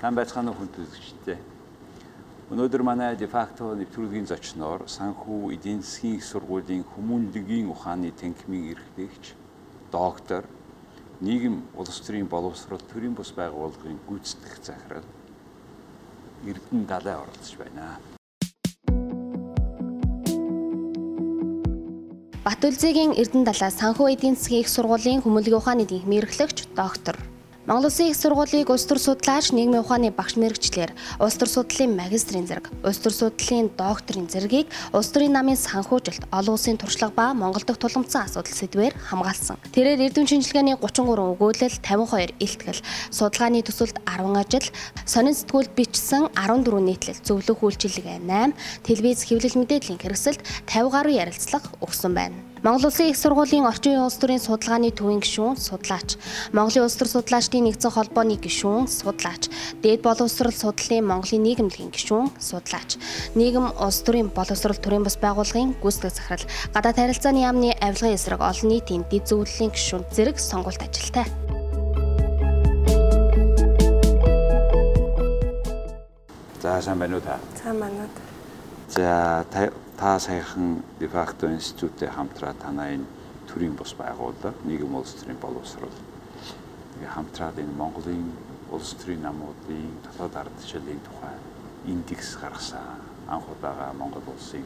Сайн 0.00 0.16
байцгаана 0.16 0.56
уу 0.56 0.56
хүн 0.56 0.72
үзэгчдээ. 0.80 1.36
Өнөөдөр 2.48 2.82
манай 2.88 3.20
дефакто 3.20 3.76
нэвтрүүлгийн 3.76 4.24
зочноор 4.24 4.88
санхүү 4.88 5.52
эдийн 5.60 5.84
засгийн 5.84 6.16
их 6.16 6.24
сургуулийн 6.24 6.88
хүмүүнлэгийн 6.88 7.68
ухааны 7.68 8.08
танхимын 8.16 8.72
эрхлэгч 8.72 9.36
доктор 9.92 10.48
нийгэм 11.20 11.76
улс 11.76 12.00
төрийн 12.00 12.32
боловсрол 12.32 12.80
төрийн 12.80 13.12
бус 13.12 13.36
байгууллагын 13.36 14.00
гүйцэтгэх 14.08 14.56
захирал 14.64 15.04
Эрдэнэ 16.48 16.88
Далай 16.88 17.16
оролцож 17.20 17.60
байна. 17.60 18.00
Бат 22.40 22.64
үлзээгийн 22.64 23.20
Эрдэнэ 23.20 23.52
Далай 23.52 23.68
санхүү 23.68 24.16
эдийн 24.16 24.40
засгийн 24.40 24.64
их 24.64 24.72
сургуулийн 24.72 25.20
хүмүүнлэгийн 25.20 25.60
ухааны 25.60 25.84
танхимын 25.84 26.24
эрхлэгч 26.24 26.72
доктор 26.72 27.20
Монгол 27.70 27.86
Улсын 27.86 28.10
их 28.10 28.16
сургуулийг 28.18 28.66
улс 28.66 28.82
төр 28.82 28.98
судлаач 28.98 29.54
нийгмийн 29.54 29.86
ухааны 29.86 30.10
багш 30.10 30.34
мэрэгчлэр 30.34 30.90
улс 31.22 31.38
төр 31.38 31.46
судлалын 31.46 31.94
магистрийн 31.94 32.42
зэрэг, 32.50 32.66
улс 32.82 32.98
төр 32.98 33.14
судлалын 33.14 33.70
докторийн 33.78 34.26
зэргийг 34.26 34.66
улс 34.90 35.14
төрийн 35.14 35.38
намын 35.38 35.54
санхүүжилт, 35.54 36.26
олон 36.34 36.58
улсын 36.58 36.74
туршлага 36.82 37.14
ба 37.14 37.30
Монгол 37.30 37.62
дахь 37.62 37.78
тулгымцсан 37.78 38.26
асуудал 38.26 38.58
сэдвээр 38.58 38.90
хамгаалсан. 39.06 39.62
Тэрээр 39.70 40.02
эрдэм 40.02 40.26
шинжилгээний 40.26 40.82
33 40.82 41.30
өгүүлэл, 41.38 41.78
52 41.78 42.34
илтгэл, 42.42 42.82
судалгааны 43.14 43.62
төсөлд 43.62 44.02
10 44.02 44.34
ажил, 44.34 44.66
сонин 45.06 45.38
сэтгүүлд 45.38 45.70
бичсэн 45.78 46.26
14 46.34 46.74
нийтлэл, 46.74 47.22
зөвлөх 47.22 47.62
үйлчилгээ 47.62 48.18
8, 48.26 48.50
телевиз 48.82 49.22
хэвлэл 49.30 49.62
мэдээллийн 49.62 50.02
хэрэгсэлд 50.02 50.42
50 50.66 50.90
гаруй 50.90 51.22
ярилцлага 51.22 51.70
өгсөн 51.78 52.18
байна. 52.18 52.49
Монгол 52.62 52.92
Улсын 52.92 53.08
их 53.08 53.16
сургуулийн 53.16 53.64
орчин 53.64 53.96
үеийн 53.96 54.04
улс 54.04 54.20
төрийн 54.20 54.36
судалгааны 54.36 54.92
төвийн 54.92 55.24
гишүүн, 55.24 55.56
судлаач, 55.56 56.20
Монголын 56.52 56.84
улс 56.84 56.96
төр 57.00 57.08
судлаачдын 57.08 57.64
нэгдсэн 57.64 57.88
холбооны 57.88 58.36
гишүүн, 58.36 58.84
судлаач, 58.84 59.48
Дээд 59.80 60.04
боловсрол 60.04 60.52
судлалын 60.52 61.08
Монголын 61.08 61.40
нийгэмлэгийн 61.40 61.88
гишүүн, 61.88 62.28
судлаач, 62.36 63.00
нийгэм 63.32 63.80
улс 63.80 64.04
төрийн 64.04 64.28
боловсрол 64.28 64.76
төрийн 64.76 65.08
бас 65.08 65.16
байгууллагын 65.16 65.72
гүйцэтгэх 65.80 66.12
захирал, 66.12 66.44
гадаад 66.76 67.00
харилцааны 67.00 67.40
яамны 67.48 67.72
авилгын 67.80 68.12
эсрэг 68.20 68.44
олон 68.44 68.68
нийтийн 68.68 69.08
дэд 69.08 69.24
зөвлөлийн 69.24 69.72
гишүүн 69.72 70.04
зэрэг 70.12 70.36
сонгуульт 70.36 70.84
ажилтай. 70.84 71.24
За 76.60 76.76
сайн 76.84 77.00
байна 77.00 77.16
уу 77.16 77.24
та? 77.24 77.40
Сайн 77.56 77.80
байна 77.80 78.04
уу. 78.04 78.12
За 78.92 79.48
та 80.00 80.18
саяхан 80.18 80.82
дефакто 80.98 81.46
институттэй 81.52 82.08
хамтраа 82.08 82.54
танай 82.56 82.94
энэ 82.96 83.04
төрийн 83.52 83.76
бус 83.76 83.92
байгууллага 83.92 84.56
нийгэм 84.64 84.94
улс 84.96 85.12
төрийн 85.12 85.36
боловсрол 85.36 85.92
хамтраад 87.04 87.60
энэ 87.60 87.76
Монголын 87.76 88.32
улс 88.72 88.96
төрийн 88.96 89.20
намуудын 89.28 89.92
дотоод 90.04 90.36
ард 90.40 90.56
түмшлийн 90.56 91.04
тухай 91.04 91.36
индекс 91.84 92.32
гаргасан. 92.40 93.04
Анх 93.28 93.44
удаага 93.52 93.92
Монгол 93.92 94.24
улсын 94.32 94.64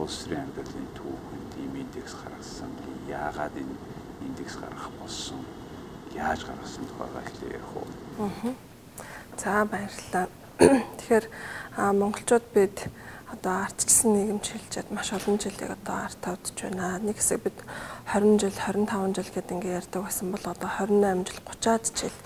улс 0.00 0.24
төрийн 0.24 0.48
амьдралын 0.48 0.88
түүхэнд 0.96 1.52
ийм 1.60 1.76
индекс 1.84 2.16
гаргасан. 2.24 2.72
Яагаад 3.04 3.52
энэ 3.60 3.76
индекс 4.24 4.56
гаргах 4.56 4.88
болсон? 4.96 5.44
Яаж 6.16 6.40
гаргасан 6.48 6.88
тухайгаа 6.88 7.20
ихлэ 7.28 7.52
ярих 7.52 7.76
уу? 7.76 7.86
Аа. 8.16 8.54
За 9.36 9.68
баярлалаа. 9.68 10.26
Тэгэхээр 10.96 11.26
монголчууд 12.00 12.46
бид 12.54 12.88
одоо 13.32 13.64
ардчилсан 13.64 14.10
нийгэмч 14.12 14.46
хэлжээд 14.52 14.88
маш 14.90 15.12
олон 15.12 15.38
жилийг 15.38 15.70
одоо 15.70 15.96
ард 16.04 16.18
тавьдж 16.20 16.56
байна. 16.60 16.98
Нэг 16.98 17.16
хэсэг 17.16 17.40
бид 17.44 17.58
20 18.12 18.40
жил, 18.40 18.56
25 18.56 19.16
жил 19.16 19.30
гэдэг 19.32 19.54
ингээ 19.56 19.78
ярьдаг 19.80 20.02
байсан 20.04 20.28
бол 20.32 20.44
одоо 20.44 20.68
28 20.68 21.24
жил, 21.24 21.40
30-аад 21.40 21.84
жил 21.94 22.16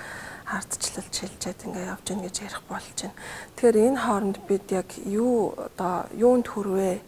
ардчлалж 0.48 1.12
хэлжээд 1.12 1.60
ингээ 1.68 1.90
явж 1.92 2.04
гин 2.08 2.24
гэж 2.24 2.36
ярих 2.40 2.62
болж 2.68 2.96
байна. 2.96 3.16
Тэгэхээр 3.56 3.76
энэ 3.84 4.00
хооронд 4.00 4.38
бид 4.48 4.66
яг 4.72 4.88
юу 5.04 5.52
одоо 5.52 6.08
юунд 6.16 6.46
хүрвэ 6.48 7.04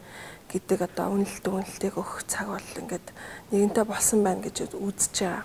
гэдэг 0.53 0.79
одоо 0.85 1.07
үнэлт 1.17 1.45
үнэлтийг 1.49 1.95
өгөх 1.97 2.29
цаг 2.29 2.53
бол 2.53 2.69
ингээд 2.77 3.07
нэгэнтээ 3.49 3.85
болсон 3.89 4.21
байна 4.21 4.45
гэж 4.45 4.77
үзэж 4.77 5.15
байгаа. 5.25 5.45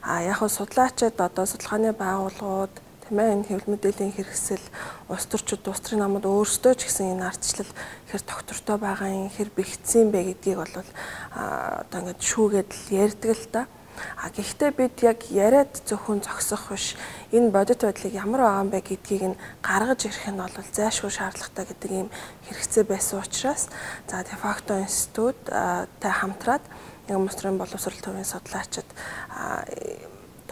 А 0.00 0.22
яг 0.24 0.40
хөө 0.40 0.50
судлаачид 0.56 1.20
одоо 1.20 1.44
судалгааны 1.44 1.92
байгууллагууд 1.92 2.74
тийм 3.04 3.20
ээ 3.20 3.32
энэ 3.36 3.48
хэвлэл 3.52 3.72
мэдээллийн 3.76 4.12
хэрэгсэл 4.16 4.66
улс 5.12 5.26
төрчид 5.28 5.68
улс 5.68 5.80
төрийн 5.84 6.02
намууд 6.08 6.24
өөрсдөө 6.24 6.72
ч 6.72 6.88
гэсэн 6.88 7.12
энэ 7.20 7.28
ардчлал 7.28 7.72
хэр 8.08 8.22
доктортой 8.24 8.76
байгаа 8.80 9.08
юм 9.12 9.28
хэр 9.28 9.52
бэхжсэн 9.52 10.08
бэ 10.08 10.40
гэдгийг 10.40 10.56
бол 10.56 10.72
одоо 11.36 11.98
ингээд 12.00 12.20
шүүгээд 12.24 12.70
л 12.72 12.86
ярьдаг 12.96 13.32
л 13.36 13.48
та. 13.52 13.62
А 14.18 14.26
гэхдээ 14.32 14.70
бид 14.74 14.96
яг 15.04 15.20
яриад 15.30 15.70
зөвхөн 15.86 16.24
зогсох 16.24 16.72
биш 16.72 16.96
энэ 17.30 17.52
бодит 17.52 17.84
байдлыг 17.84 18.16
ямар 18.16 18.40
байгаа 18.42 18.64
юм 18.64 18.70
бэ 18.72 18.80
гэдгийг 18.80 19.22
нь 19.36 19.40
гаргаж 19.60 20.00
ирэх 20.08 20.26
нь 20.32 20.40
бол 20.40 20.56
зайлшгүй 20.56 21.12
шаардлагатай 21.12 21.64
гэдэг 21.68 21.90
ийм 21.92 22.08
хэрэгцээ 22.48 22.84
байсан 22.88 23.20
учраас 23.22 23.70
за 24.08 24.24
дефакто 24.24 24.80
институт 24.82 25.38
тай 25.46 26.10
хамтраад 26.10 26.64
нэг 27.06 27.18
мострын 27.20 27.60
боловсрол 27.60 28.00
төвийн 28.02 28.26
судлаачид 28.26 28.88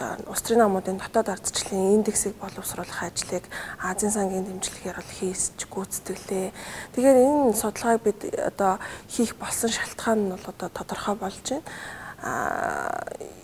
одоо 0.03 0.31
улс 0.31 0.41
төрийн 0.43 0.63
намуудын 0.63 0.99
дотоод 0.99 1.29
ардчлалын 1.31 1.95
индексийг 1.97 2.35
боловсруулах 2.39 3.03
ажлыг 3.03 3.45
Азийн 3.79 4.11
сангийн 4.11 4.45
дэмжлэгээр 4.45 4.97
бол 4.99 5.13
хийсч 5.19 5.59
гүйцэтгэлээ. 5.71 6.47
Тэгэхээр 6.93 7.17
энэ 7.23 7.55
судалгааг 7.55 8.01
бид 8.03 8.19
одоо 8.35 8.79
хийх 9.07 9.35
болсон 9.39 9.71
шалтгаан 9.71 10.19
нь 10.27 10.31
бол 10.35 10.47
одоо 10.51 10.69
тодорхой 10.69 11.15
болж 11.15 11.45
байна. 11.47 11.63
Аа 12.23 13.43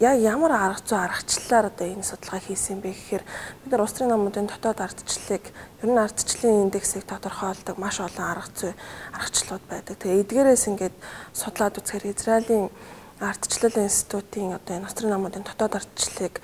яг 0.00 0.16
ямар 0.16 0.52
арга 0.56 0.80
зүй 0.80 0.96
аргачлалаар 0.96 1.66
одоо 1.68 1.86
энэ 1.92 2.08
судалгаа 2.08 2.40
хийсэн 2.40 2.80
бэ 2.80 2.96
гэхээр 2.96 3.24
бид 3.60 3.70
нар 3.70 3.84
улс 3.84 3.92
төрийн 3.92 4.16
намуудын 4.16 4.48
дотоод 4.48 4.80
ардчлалыг 4.80 5.44
ер 5.84 5.88
нь 5.92 6.00
ардчлалын 6.00 6.64
индексийг 6.72 7.04
тодорхойлдог 7.04 7.76
маш 7.76 8.00
олон 8.00 8.26
арга 8.32 8.48
зүй 8.56 8.72
аргачлалууд 9.12 9.64
байдаг. 9.68 9.96
Тэгээ 10.00 10.24
эдгээрээс 10.24 10.64
ингээд 10.72 10.96
судлаад 11.36 11.76
үзэхээр 11.76 12.16
Израилийн 12.16 12.72
ардчлал 13.20 13.76
институтын 13.84 14.56
одоо 14.56 14.76
энэ 14.80 14.86
Австрийн 14.88 15.12
намуудын 15.12 15.44
дотоод 15.44 15.76
ардчлалыг 15.76 16.40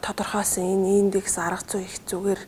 тодорхойлсон 0.00 0.64
энэ 0.64 0.88
индекс 1.04 1.36
арга 1.36 1.64
зүй 1.68 1.84
их 1.84 2.00
зүгээр 2.08 2.40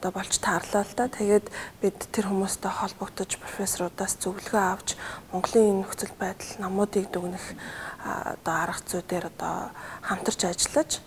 одоо 0.00 0.10
болж 0.16 0.32
таарлаа 0.40 0.88
л 0.88 0.94
да. 0.96 1.08
Тэгээд 1.12 1.46
бид 1.84 1.98
тэр 2.12 2.32
хүмүүстэй 2.32 2.72
холбогдож 2.72 3.36
профессорудаас 3.36 4.16
зөвлөгөө 4.24 4.64
авч 4.72 4.96
Монголын 5.32 5.68
энэ 5.68 5.80
нөхцөл 5.84 6.14
байдал 6.16 6.52
намуудыг 6.64 7.12
дүгнэх 7.12 7.44
одоо 8.40 8.54
арга 8.56 8.80
зүйдээр 8.88 9.28
одоо 9.28 9.72
хамтарч 10.00 10.40
ажиллаж 10.48 11.04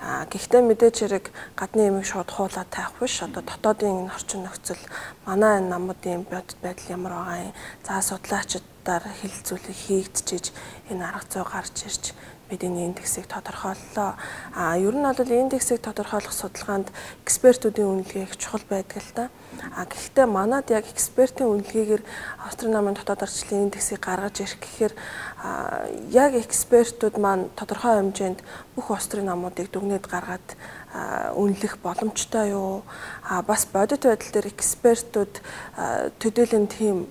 А 0.00 0.24
гэхдээ 0.32 0.64
мэдээж 0.64 0.96
хэрэг 1.04 1.26
гадны 1.52 1.92
ямиг 1.92 2.08
шууд 2.08 2.32
хуулаад 2.32 2.72
таах 2.72 2.96
биш. 2.96 3.20
Одоо 3.20 3.44
дотоодын 3.44 4.08
энэ 4.08 4.14
орчин 4.16 4.48
нөхцөл 4.48 4.80
манай 5.28 5.60
энэ 5.60 5.76
намуудын 5.76 6.24
бодит 6.24 6.56
байдал 6.64 6.96
ямар 6.96 7.12
байгаа 7.20 7.52
юм. 7.52 7.54
За 7.84 8.00
судлаачдаар 8.90 9.06
хэлэлцүүлэг 9.22 9.76
хийгдчихэж 9.86 10.46
энэ 10.90 11.06
арга 11.06 11.30
зүй 11.30 11.44
гарч 11.46 11.76
ирж 11.86 12.04
бид 12.50 12.66
энэ 12.66 12.90
индексийг 12.90 13.30
тодорхойллоо. 13.30 14.18
А 14.54 14.74
ер 14.74 14.94
нь 14.98 15.06
бол 15.06 15.30
индексийг 15.30 15.78
тодорхойлох 15.78 16.34
судалгаанд 16.34 16.90
экспертүүдийн 17.22 17.86
үнэлгээ 17.86 18.26
их 18.26 18.34
чухал 18.34 18.66
байдаг 18.66 18.98
л 18.98 19.12
да. 19.14 19.24
А 19.78 19.86
гэхдээ 19.86 20.26
манад 20.26 20.66
яг 20.74 20.90
экспертийн 20.90 21.46
үнэлгээгээр 21.46 22.02
Австрали 22.42 22.74
намын 22.74 22.98
дотоод 22.98 23.22
арчлалын 23.22 23.70
индексийг 23.70 24.02
гаргаж 24.02 24.42
ирэх 24.42 24.58
гэхээр 24.58 24.94
яг 26.10 26.32
экспертүүд 26.34 27.14
маань 27.22 27.46
тодорхой 27.54 27.94
хэмжээнд 28.02 28.42
бүх 28.74 28.90
Австрали 28.90 29.22
намуудыг 29.30 29.70
дүгнээд 29.70 30.10
гаргаад 30.10 30.48
үнэлэх 31.38 31.78
боломжтой 31.78 32.50
юу? 32.50 32.82
А 33.22 33.46
бас 33.46 33.70
бодит 33.70 34.02
байдал 34.02 34.34
дээр 34.34 34.50
экспертүүд 34.50 35.34
төдийлөн 36.18 36.66
тийм 36.66 37.06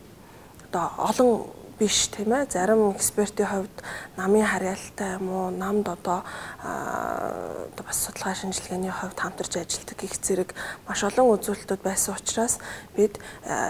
одоо 0.72 0.92
олон 0.98 1.59
биш 1.80 2.12
тийм 2.12 2.36
ээ 2.36 2.52
зарим 2.52 2.92
экспертийн 2.92 3.48
хувьд 3.48 3.78
намын 4.20 4.44
харьяалтай 4.44 5.16
юм 5.16 5.32
уу 5.32 5.48
намд 5.50 5.88
одоо 5.88 6.28
одоо 6.60 7.84
бас 7.88 8.04
судалгаа 8.04 8.36
шинжилгээний 8.36 8.92
хувьд 8.92 9.16
хамтарч 9.16 9.56
ажилладаг 9.56 9.98
гих 10.04 10.20
зэрэг 10.20 10.50
маш 10.88 11.00
олон 11.08 11.32
үзүүлэлтүүд 11.40 11.80
байсан 11.80 12.20
учраас 12.20 12.60
бид 13.00 13.16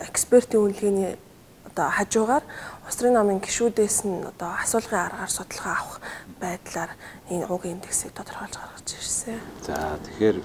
экспертийн 0.09 0.65
үнэлгээний 0.65 1.21
одоо 1.69 1.87
хажуугаар 1.93 2.43
Устрын 2.89 3.13
намын 3.13 3.39
гишүүдээс 3.45 3.97
нь 4.09 4.25
одоо 4.25 4.57
асуулгын 4.57 5.05
аргаар 5.05 5.29
судалгаа 5.29 5.75
авах 5.77 6.01
байдлаар 6.41 6.91
энэ 7.29 7.45
уг 7.45 7.63
индексийг 7.69 8.17
тодорхойлж 8.17 8.57
гаргаж 8.57 8.89
ирсэн. 8.89 9.37
За 9.61 10.01
тэгэхээр 10.01 10.37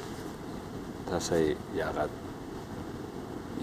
та 1.08 1.16
сая 1.16 1.56
яагаад 1.72 2.12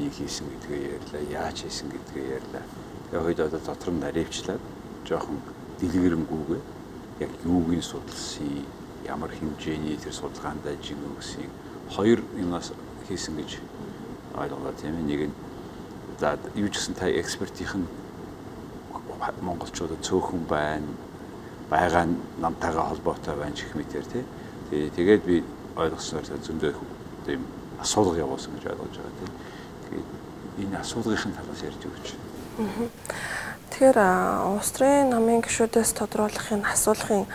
ийм 0.02 0.10
хийсэн 0.10 0.50
гэдгээ 0.50 0.82
ярьлаа, 0.98 1.22
яаж 1.30 1.58
хийсэн 1.62 1.94
гэдгээ 1.94 2.26
ярьлаа 2.42 2.66
яг 3.12 3.22
хойд 3.24 3.40
одоо 3.40 3.60
дотор 3.60 3.94
нь 3.94 4.00
наривчлаад 4.00 4.62
жоохон 5.08 5.38
дэлгэрэнгүйгээ 5.80 6.62
яг 7.24 7.32
юугийн 7.46 7.82
судалсан 7.82 8.66
ямар 9.06 9.32
хэмжээний 9.32 9.98
тэр 9.98 10.14
судалгаанд 10.14 10.66
ажиг 10.66 10.98
өгсөн 10.98 11.50
хоёр 11.96 12.20
юмас 12.38 12.72
хийсэн 13.08 13.36
гэж 13.36 13.60
ойлголоо 14.36 14.74
тийм 14.80 14.96
нэг 15.08 15.30
нь 15.30 15.36
за 16.20 16.38
юу 16.56 16.70
ч 16.70 16.78
гэсэн 16.80 16.96
та 16.96 17.10
экспертийн 17.10 17.88
монголчуудад 19.42 20.02
цөөхөн 20.02 20.46
байна 20.50 20.88
байгаа 21.70 22.06
намтайгаа 22.42 22.90
холбоотой 22.90 23.36
байна 23.36 23.56
гэх 23.56 23.76
мэтэр 23.76 24.06
тий 24.06 24.24
Тэгээд 24.72 25.26
би 25.28 25.44
ойлгосноор 25.76 26.24
зөндөө 26.48 26.72
тийм 27.28 27.44
асуудал 27.84 28.16
явуулсан 28.16 28.56
гэж 28.56 28.72
ойлгож 28.72 28.96
байгаа 28.96 29.16
тийм. 29.20 29.32
Тэгээд 29.84 30.08
энэ 30.64 30.80
асуудлын 30.80 31.36
талаас 31.36 31.64
ярьж 31.68 31.84
өгч. 31.92 32.08
Тэгэхээр 33.72 33.98
Австрийн 34.58 35.10
намын 35.10 35.42
гишүүдээс 35.42 35.96
тодруулахын 35.98 36.66
асуулгын 36.68 37.26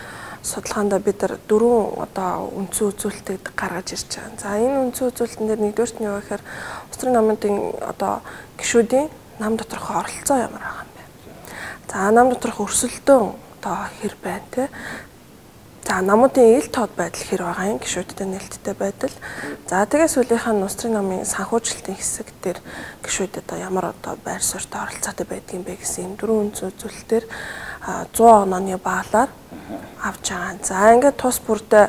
судалгаанд 0.47 0.95
бид 1.03 1.19
нар 1.23 1.35
дөрвөн 1.49 2.07
одоо 2.07 2.55
үндсэн 2.55 2.95
үзүүлэлтийг 2.95 3.45
гаргаж 3.59 3.99
ирж 3.99 4.11
байгаа. 4.15 4.39
За 4.39 4.55
энэ 4.55 4.79
үндсэн 4.87 5.11
үзүүлэлтэн 5.11 5.47
дээр 5.49 5.63
нэгдүгээрт 5.65 5.99
нь 5.99 6.07
юу 6.07 6.17
гэхээр 6.23 6.43
Австрийн 6.87 7.15
намын 7.19 7.39
одоо 7.83 8.23
гишүүдийн 8.61 9.09
нам 9.43 9.57
доторх 9.57 9.91
оролцоо 9.91 10.37
ямар 10.39 10.63
байгаа 10.63 10.87
юм 10.87 10.93
бэ? 10.95 11.03
За 11.91 12.11
нам 12.15 12.27
доторх 12.31 12.63
өрсөлдөөн 12.63 13.27
одоо 13.35 13.77
хэр 13.99 14.15
байна 14.23 14.47
те? 14.55 14.71
За 15.87 16.03
намуудын 16.03 16.59
ил 16.59 16.67
тод 16.67 16.91
байдал 16.99 17.23
хэр 17.23 17.43
байгаа 17.47 17.71
юм 17.71 17.79
гişүүдтэй 17.79 18.27
нээлттэй 18.27 18.75
байдал. 18.75 19.15
За 19.71 19.87
тэгээ 19.87 20.11
сүүлийнх 20.11 20.51
нь 20.51 20.67
устрын 20.67 20.99
намын 20.99 21.23
санхүүжилтийн 21.23 21.95
хэсэг 21.95 22.27
дээр 22.43 22.59
гişүүд 23.07 23.39
одоо 23.47 23.57
ямар 23.63 23.95
одоо 23.95 24.19
байр 24.19 24.43
суурьтай 24.43 24.83
оролцоотой 24.83 25.27
байдгийн 25.31 25.63
бэ 25.63 25.79
гэсэн 25.79 26.11
юм 26.11 26.15
дөрвөн 26.19 26.51
үзүүлэлтээр 26.59 27.25
100 28.11 28.19
онооны 28.19 28.75
баалаар 28.83 29.31
авч 30.03 30.27
байгаа. 30.35 30.59
За 30.67 30.91
ингээд 30.91 31.23
тус 31.23 31.39
бүрдээ 31.47 31.87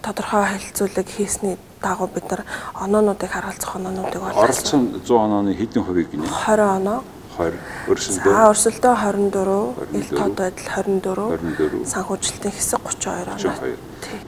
тодорхой 0.00 0.48
хэлэлцүүлэг 0.48 1.08
хийсний 1.12 1.60
дагуу 1.84 2.08
бид 2.08 2.24
нар 2.32 2.48
оноонуудыг 2.80 3.28
харгалзах 3.28 3.76
оноонуудыг 3.76 4.24
оролцсон 4.24 5.04
100 5.04 5.20
онооны 5.20 5.52
хэдэн 5.52 5.84
хувийг 5.84 6.08
гинэ? 6.16 6.24
20 6.24 6.80
оноо 6.80 7.04
20 7.34 7.58
өрсөлдөө. 7.90 8.32
За 8.32 8.48
өрсөлдөө 8.50 8.94
24, 9.02 9.94
ил 9.98 10.08
тод 10.14 10.34
байдал 10.38 10.68
24, 10.86 11.84
санхүүжилтийн 11.90 12.54
хэсэг 12.54 12.80
32 12.80 13.34
оноо. 13.34 13.76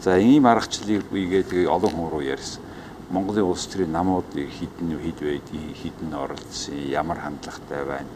За 0.02 0.18
ийм 0.18 0.46
аргачлалыг 0.50 1.06
ийгээ 1.14 1.42
тэгээ 1.46 1.70
олон 1.70 1.92
хүн 1.94 2.10
руу 2.10 2.22
ярьсан. 2.22 2.62
Монголын 3.10 3.46
улс 3.46 3.66
төрийн 3.70 3.94
намууд 3.94 4.34
хідэн 4.34 4.98
хэд 4.98 5.20
байдгийг, 5.22 5.78
хідэн 5.78 6.10
оролцсон, 6.10 6.74
ямар 6.90 7.22
хандлагатай 7.22 7.86
байна. 7.86 8.10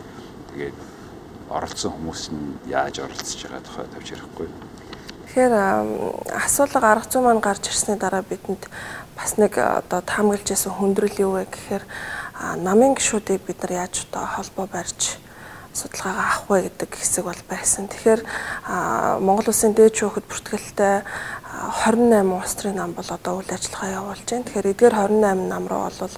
Тэгээд 0.50 0.74
оролцсон 1.50 1.94
хүмүүс 1.94 2.22
нь 2.34 2.58
яаж 2.70 2.98
оролцож 3.02 3.42
байгаа 3.46 3.62
тухай 3.62 3.86
тавьж 3.94 4.08
ярихгүй. 4.14 4.48
Тэгэхээр 5.30 5.54
асуулга 6.34 6.90
арга 6.90 7.06
зүй 7.06 7.22
маань 7.22 7.38
гарч 7.38 7.70
ирсний 7.70 7.94
дараа 7.94 8.22
бидэнд 8.26 8.66
бас 9.14 9.38
нэг 9.38 9.58
одоо 9.58 10.02
таамаглаж 10.02 10.50
исэн 10.50 10.74
хүндрэл 10.74 11.22
юу 11.22 11.38
вэ 11.38 11.46
гэхээр 11.46 11.84
намын 12.40 12.94
гişүүдийг 12.96 13.44
бид 13.46 13.62
нар 13.62 13.72
яаж 13.84 14.06
одоо 14.08 14.24
холбоо 14.24 14.66
барьж 14.66 15.20
судалгаагаа 15.72 16.26
авах 16.26 16.50
вэ 16.50 16.58
гэдэг 16.66 16.90
хэсэг 16.98 17.24
бол 17.24 17.42
байсан. 17.46 17.86
Тэгэхээр 17.86 18.22
Монгол 19.22 19.48
Улсын 19.54 19.72
дээд 19.76 19.94
шүүхэд 19.94 20.26
бүртгэлтэй 20.26 21.06
28 21.86 22.26
улс 22.26 22.54
төрийн 22.58 22.78
нам 22.80 22.92
бол 22.98 23.06
одоо 23.06 23.38
үйл 23.38 23.54
ажиллагаа 23.54 23.94
явуулж 24.02 24.26
байна. 24.26 24.44
Тэгэхээр 24.50 24.70
эдгээр 24.74 24.94
28 24.98 25.46
нам 25.46 25.64
руу 25.70 25.86
бол 25.86 26.16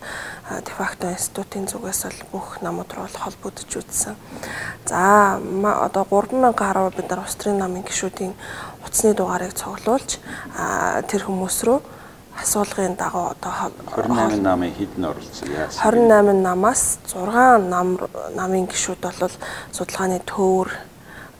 дефакто 0.64 1.12
институтын 1.12 1.68
зүгээс 1.68 2.00
бол 2.08 2.20
бүх 2.32 2.46
намууд 2.64 2.90
руу 2.96 3.08
холбогдож 3.12 3.70
үзсэн. 3.76 4.16
За 4.88 5.36
одоо 5.36 6.04
3000 6.08 6.56
гаруй 6.56 6.88
бид 6.96 7.10
нар 7.12 7.20
улс 7.20 7.36
төрийн 7.36 7.60
намын 7.60 7.84
гишүүдийн 7.84 8.32
утасны 8.86 9.12
дугаарыг 9.12 9.52
цуглуулж 9.52 10.16
тэр 11.12 11.22
хүмүүс 11.28 11.58
рүү 11.68 11.80
асуулгын 12.40 12.96
дагуу 12.96 13.32
одоо 13.34 13.72
28 13.96 14.40
намын 14.40 14.72
хэдэн 14.72 15.04
оролцсон 15.04 15.48
яасан? 15.52 15.80
28 15.84 16.42
намаас 16.42 16.98
6 17.06 17.68
нам 17.68 17.98
намын 18.36 18.66
гишүүд 18.66 19.00
бол 19.02 19.34
судалгааны 19.72 20.20
төвөр 20.24 20.68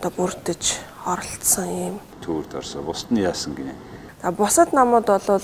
одоо 0.00 0.11
бүрдэж 0.17 0.62
оролцсон 1.06 1.69
юм. 1.69 1.97
Төвөрд 2.21 2.55
орсон. 2.55 2.85
Бусд 2.85 3.11
нь 3.11 3.23
яасан 3.23 3.55
гинэ? 3.55 3.75
За 4.23 4.31
бусад 4.31 4.73
намууд 4.73 5.06
бол 5.06 5.43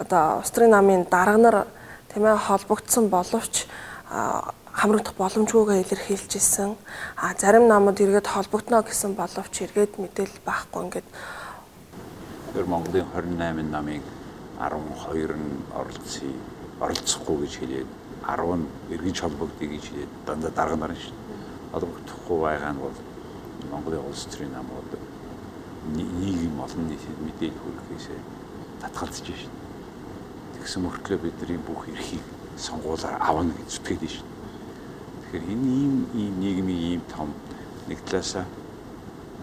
одоо 0.00 0.38
Австрийн 0.38 0.70
намын 0.70 1.06
дарганар 1.10 1.66
тийм 2.12 2.26
ээ 2.26 2.36
холбогдсон 2.36 3.08
боловч 3.08 3.66
хамрагдах 4.76 5.14
боломжгүйгээ 5.14 5.82
илэрхийлж 5.86 6.36
исэн. 6.36 6.76
А 7.16 7.34
зарим 7.38 7.68
намууд 7.68 8.00
эргээд 8.00 8.26
холбогдно 8.26 8.82
гэсэн 8.82 9.14
боловч 9.14 9.62
эргээд 9.62 9.98
мэдээлэл 10.02 10.44
байхгүй 10.44 10.82
ингээд 10.84 11.08
Тэгэхээр 12.56 12.72
Монголын 12.72 13.04
28 13.12 13.68
намын 13.68 14.00
12 14.56 15.36
нь 15.36 15.60
оролцъё. 15.76 16.32
Оролцохгүй 16.80 17.36
гэж 17.44 17.52
хэлээд 17.60 17.88
10 18.24 18.56
нь 18.56 18.66
эргэж 18.96 19.16
холбогдъё 19.20 19.68
гэж 19.76 19.84
хэлээд 19.84 20.12
дандаа 20.24 20.50
дарга 20.56 20.76
нарна 20.80 20.96
шүү. 20.96 21.12
Холбогдохгүй 21.76 22.38
байгаа 22.40 22.72
нь 22.72 22.80
бол 22.80 22.96
Монголын 23.68 24.08
улс 24.08 24.24
төрийн 24.32 24.56
намууд 24.56 24.88
нийгэм 25.92 26.56
олон 26.56 26.84
нийтэд 26.88 27.20
мэдээлэл 27.28 27.60
хүргэхээсээ 27.60 28.20
татгалзаж 28.80 29.26
шүү. 29.36 29.52
Тэгсэн 30.56 30.80
мөртлөө 30.80 31.18
бидний 31.28 31.60
бүх 31.60 31.84
эрхийг 31.92 32.24
сонгуулаар 32.56 33.20
авна 33.20 33.52
гэж 33.52 33.68
зүтгээд 33.68 34.02
шүү. 34.16 34.28
Тэгэхээр 35.28 35.44
энэ 35.52 35.68
ийм 35.76 35.94
ийм 36.16 36.34
нийгмийн 36.40 36.82
ийм 36.88 37.02
том 37.04 37.36
нэг 37.84 38.00
талаасаа 38.08 38.48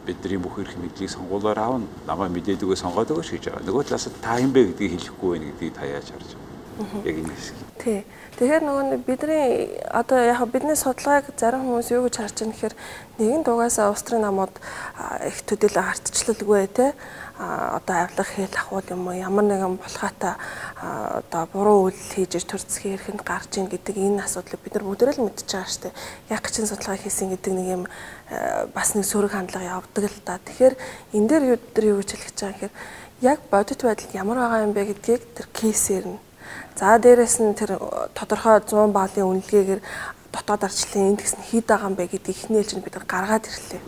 бидний 0.05 0.37
бүх 0.37 0.59
эрх 0.59 0.75
мэдлийг 0.77 1.09
сонгуулаар 1.09 1.59
аавна. 1.59 1.87
Намаа 2.07 2.29
мэдээдүгөө 2.29 2.77
сонгоод 2.77 3.11
өгөөч 3.11 3.29
гэж 3.33 3.43
байгаа. 3.49 3.67
Нөгөө 3.67 3.83
талаас 3.87 4.07
та 4.21 4.39
юм 4.39 4.51
бэ 4.51 4.75
гэдгийг 4.75 4.91
хэлэхгүй 4.99 5.29
байх 5.39 5.45
гэдгийг 5.51 5.73
та 5.73 5.83
яаж 5.87 6.07
харж 6.11 6.29
байна? 6.35 6.53
Яг 7.05 7.15
энэ 7.21 7.33
хэсэг. 7.33 7.55
Тий. 7.83 7.99
Тэгэхээр 8.39 8.63
нөгөө 8.65 8.85
бидний 9.05 9.45
одоо 9.93 10.19
яг 10.23 10.41
бидний 10.49 10.75
судалгааг 10.75 11.29
зарим 11.37 11.67
хүмүүс 11.69 11.91
юу 11.93 12.09
гэж 12.09 12.15
харж 12.17 12.37
байгаа 12.41 12.49
нэхэр 12.49 12.73
нэгэн 13.21 13.43
дугаасаа 13.45 13.93
Австрийн 13.93 14.25
намууд 14.25 14.53
их 15.27 15.37
төдийлөн 15.45 15.85
ардчлалгүй 15.93 16.67
те 16.73 16.93
одоо 17.39 17.95
авлах 18.05 18.29
хэл 18.29 18.53
ахуул 18.53 18.87
юм 18.89 19.07
уу 19.07 19.17
ямар 19.17 19.45
нэгэн 19.45 19.77
булхаатай 19.81 20.37
одоо 20.81 21.43
буруу 21.53 21.89
үйл 21.89 22.01
хийж 22.13 22.37
ир 22.37 22.45
төрцгийн 22.45 22.95
эрхэнд 22.97 23.21
гарч 23.25 23.57
ийн 23.57 23.67
гэдэг 23.67 23.95
энэ 23.97 24.21
асуудлыг 24.21 24.61
бид 24.61 24.73
нар 24.77 24.85
бүгдээ 24.85 25.17
л 25.17 25.25
мэдчихэж 25.25 25.49
байгаа 25.49 25.71
шүү 25.73 25.83
дээ. 25.89 25.93
Яг 26.29 26.43
чин 26.53 26.67
судалгаа 26.69 27.01
хийсэн 27.01 27.33
гэдэг 27.33 27.53
нэг 27.57 27.67
юм 27.73 27.83
бас 28.77 28.93
нэг 28.93 29.05
сөрөг 29.09 29.33
хандлага 29.33 29.81
явдаг 29.81 30.03
л 30.05 30.21
да. 30.25 30.37
Тэгэхээр 30.45 30.75
энэ 31.17 31.27
дээр 31.29 31.43
юу 31.51 31.57
дээр 31.73 31.85
юу 31.89 31.97
гэж 32.05 32.09
хэлэх 32.13 32.27
гэж 32.29 32.37
байгаа 32.37 32.53
юм 32.53 32.59
гэхээр 32.61 32.73
яг 33.25 33.39
бодит 33.49 33.81
байдал 33.81 34.13
ямар 34.13 34.37
байгаа 34.37 34.63
юм 34.69 34.73
бэ 34.77 34.81
гэдгийг 34.93 35.21
тэр 35.33 35.47
кейсээр 35.57 36.05
нь 36.13 36.19
За 36.75 36.97
дээрэс 36.97 37.37
нь 37.41 37.53
тэр 37.53 37.77
тодорхой 38.17 38.59
100 38.61 38.89
баалын 38.91 39.29
үнэлгээгээр 39.29 39.81
дотоод 40.33 40.65
арчлалын 40.65 41.13
индекс 41.13 41.37
нь 41.37 41.45
хэд 41.53 41.69
байгаа 41.69 41.89
юм 41.93 41.95
бэ 41.95 42.09
гэдгийг 42.09 42.37
эхний 42.37 42.59
ээлжинд 42.65 42.83
бид 42.83 42.97
гаргаад 43.05 43.45
ирлээ. 43.45 43.81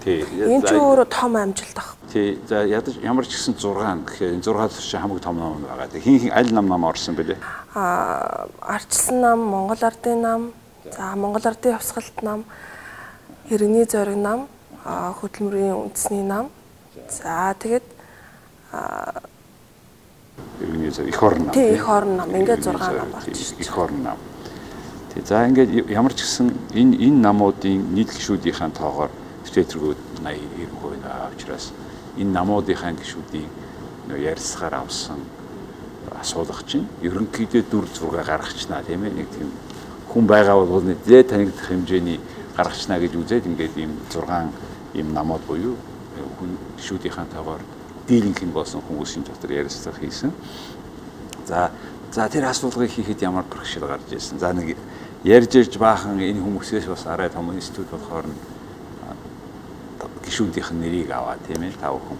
Энэ 0.53 0.65
ч 0.69 0.71
өөрөө 0.77 1.07
том 1.09 1.33
амжилт 1.33 1.73
баг. 1.73 1.97
Тий. 2.15 2.39
За 2.47 2.63
ядаж 2.63 2.95
ямар 3.03 3.27
ч 3.27 3.35
гэсэн 3.35 3.59
6 3.59 4.07
гэхээр 4.07 4.39
энэ 4.39 4.47
6 4.47 4.71
төсч 4.71 4.95
хамаг 4.95 5.19
том 5.19 5.35
ном 5.35 5.59
байгаа. 5.67 5.91
Хин 5.99 6.15
хин 6.23 6.31
аль 6.31 6.47
нам 6.47 6.71
нам 6.71 6.87
орсон 6.87 7.11
бэлээ? 7.11 7.35
Аа 7.75 8.47
арчсан 8.63 9.19
нам, 9.19 9.43
Монгол 9.43 9.83
ардын 9.83 10.21
нам, 10.23 10.53
за 10.87 11.11
Монгол 11.19 11.43
ардын 11.43 11.75
явсгалт 11.75 12.23
нам, 12.23 12.45
Иргэний 13.51 13.83
зориг 13.83 14.15
нам, 14.15 14.47
хөдөлмөрийн 14.87 15.75
үндэсний 15.75 16.23
нам. 16.23 16.47
За 17.11 17.51
тэгээд 17.59 17.83
Иргэний 20.63 20.91
зориг 20.95 21.11
их 21.11 21.19
орн 21.19 21.51
нам. 21.51 21.51
Тий, 21.51 21.75
их 21.75 21.89
орн 21.89 22.15
нам. 22.15 22.31
Ингээд 22.31 22.63
6 22.63 22.79
нам 22.79 23.11
болчих. 23.11 23.59
Их 23.59 23.77
орн 23.77 24.03
нам. 24.03 24.17
Тий. 25.11 25.19
За 25.19 25.43
ингээд 25.43 25.91
ямар 25.91 26.15
ч 26.15 26.23
гэсэн 26.23 26.47
энэ 26.79 26.95
энэ 26.95 27.19
намуудын 27.27 27.91
нийт 27.91 28.15
гишүүдийн 28.15 28.71
тоогоор 28.71 29.11
стетргүүд 29.43 29.99
80 30.23 30.79
90% 30.79 31.11
авчраас 31.11 31.75
энэ 32.17 32.31
намуудынхаа 32.31 32.93
гишүүдийн 32.93 33.49
ярилцлагаар 34.09 34.75
авсан 34.85 35.19
асуулах 36.19 36.63
чинь 36.65 36.87
ерөнхийдөө 37.01 37.63
дүр 37.71 37.85
зураг 37.93 38.25
гаргачнаа 38.25 38.83
тийм 38.83 39.03
ээ 39.03 39.13
нэг 39.13 39.29
тийм 39.33 39.49
хүн 40.09 40.25
байгаа 40.27 40.55
бол 40.65 40.83
нэлээд 40.83 41.29
танигдах 41.29 41.67
хэмжээний 41.67 42.19
гаргачнаа 42.55 42.99
гэж 42.99 43.13
үзээд 43.15 43.45
ингээд 43.49 43.75
ийм 43.77 43.91
6 44.09 44.95
ийм 44.95 45.13
намууд 45.13 45.43
буюу 45.47 45.75
хүн 46.39 46.51
гишүүдийнхаа 46.77 47.25
тоогоор 47.33 47.61
дийлинх 48.07 48.41
юм 48.41 48.51
болсон 48.51 48.81
хүмүүсийн 48.85 49.25
дотор 49.25 49.51
ярилцлага 49.51 49.99
хийсэн. 49.99 50.31
За 51.45 51.71
за 52.11 52.29
тэр 52.29 52.45
асуулгыг 52.45 52.91
хийхэд 52.91 53.21
ямар 53.21 53.43
бэрхшээл 53.43 53.87
гарч 53.87 54.07
ирсэн. 54.13 54.39
За 54.39 54.53
нэг 54.53 54.77
ярьж 55.23 55.55
ирж 55.55 55.77
баахан 55.77 56.21
энэ 56.21 56.39
хүмүүсээс 56.39 56.85
бас 56.85 57.05
арай 57.07 57.29
том 57.29 57.51
институт 57.51 57.89
болохоор 57.91 58.29
нь 58.29 58.37
гişүүдийнх 60.25 60.71
нь 60.73 60.81
нэрийг 60.81 61.09
аваа 61.11 61.37
тийм 61.47 61.63
ээ 61.63 61.77
тав 61.79 62.01
хүн. 62.01 62.19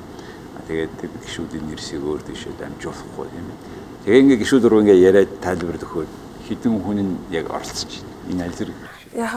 Тэгээд 0.67 0.95
гişүүдийн 1.25 1.65
нэрсийг 1.69 2.01
өөр 2.05 2.21
дэшээ 2.25 2.53
дамжуулахгүй 2.57 3.27
тийм 3.29 3.47
ээ. 3.49 3.57
Тэгээ 4.05 4.21
ингээ 4.21 4.41
гişүүд 4.41 4.63
рүү 4.65 4.81
ингээ 4.81 5.05
яриад 5.09 5.31
тайлбар 5.41 5.77
өгөхөд 5.77 6.11
хідэн 6.45 6.77
хүн 6.81 6.99
нь 7.01 7.13
яг 7.33 7.49
оролцож 7.49 7.89
байна. 7.89 8.13
Энэ 8.29 8.43
аль 8.45 8.57
зэрэг. 8.57 8.77
Яг 9.17 9.33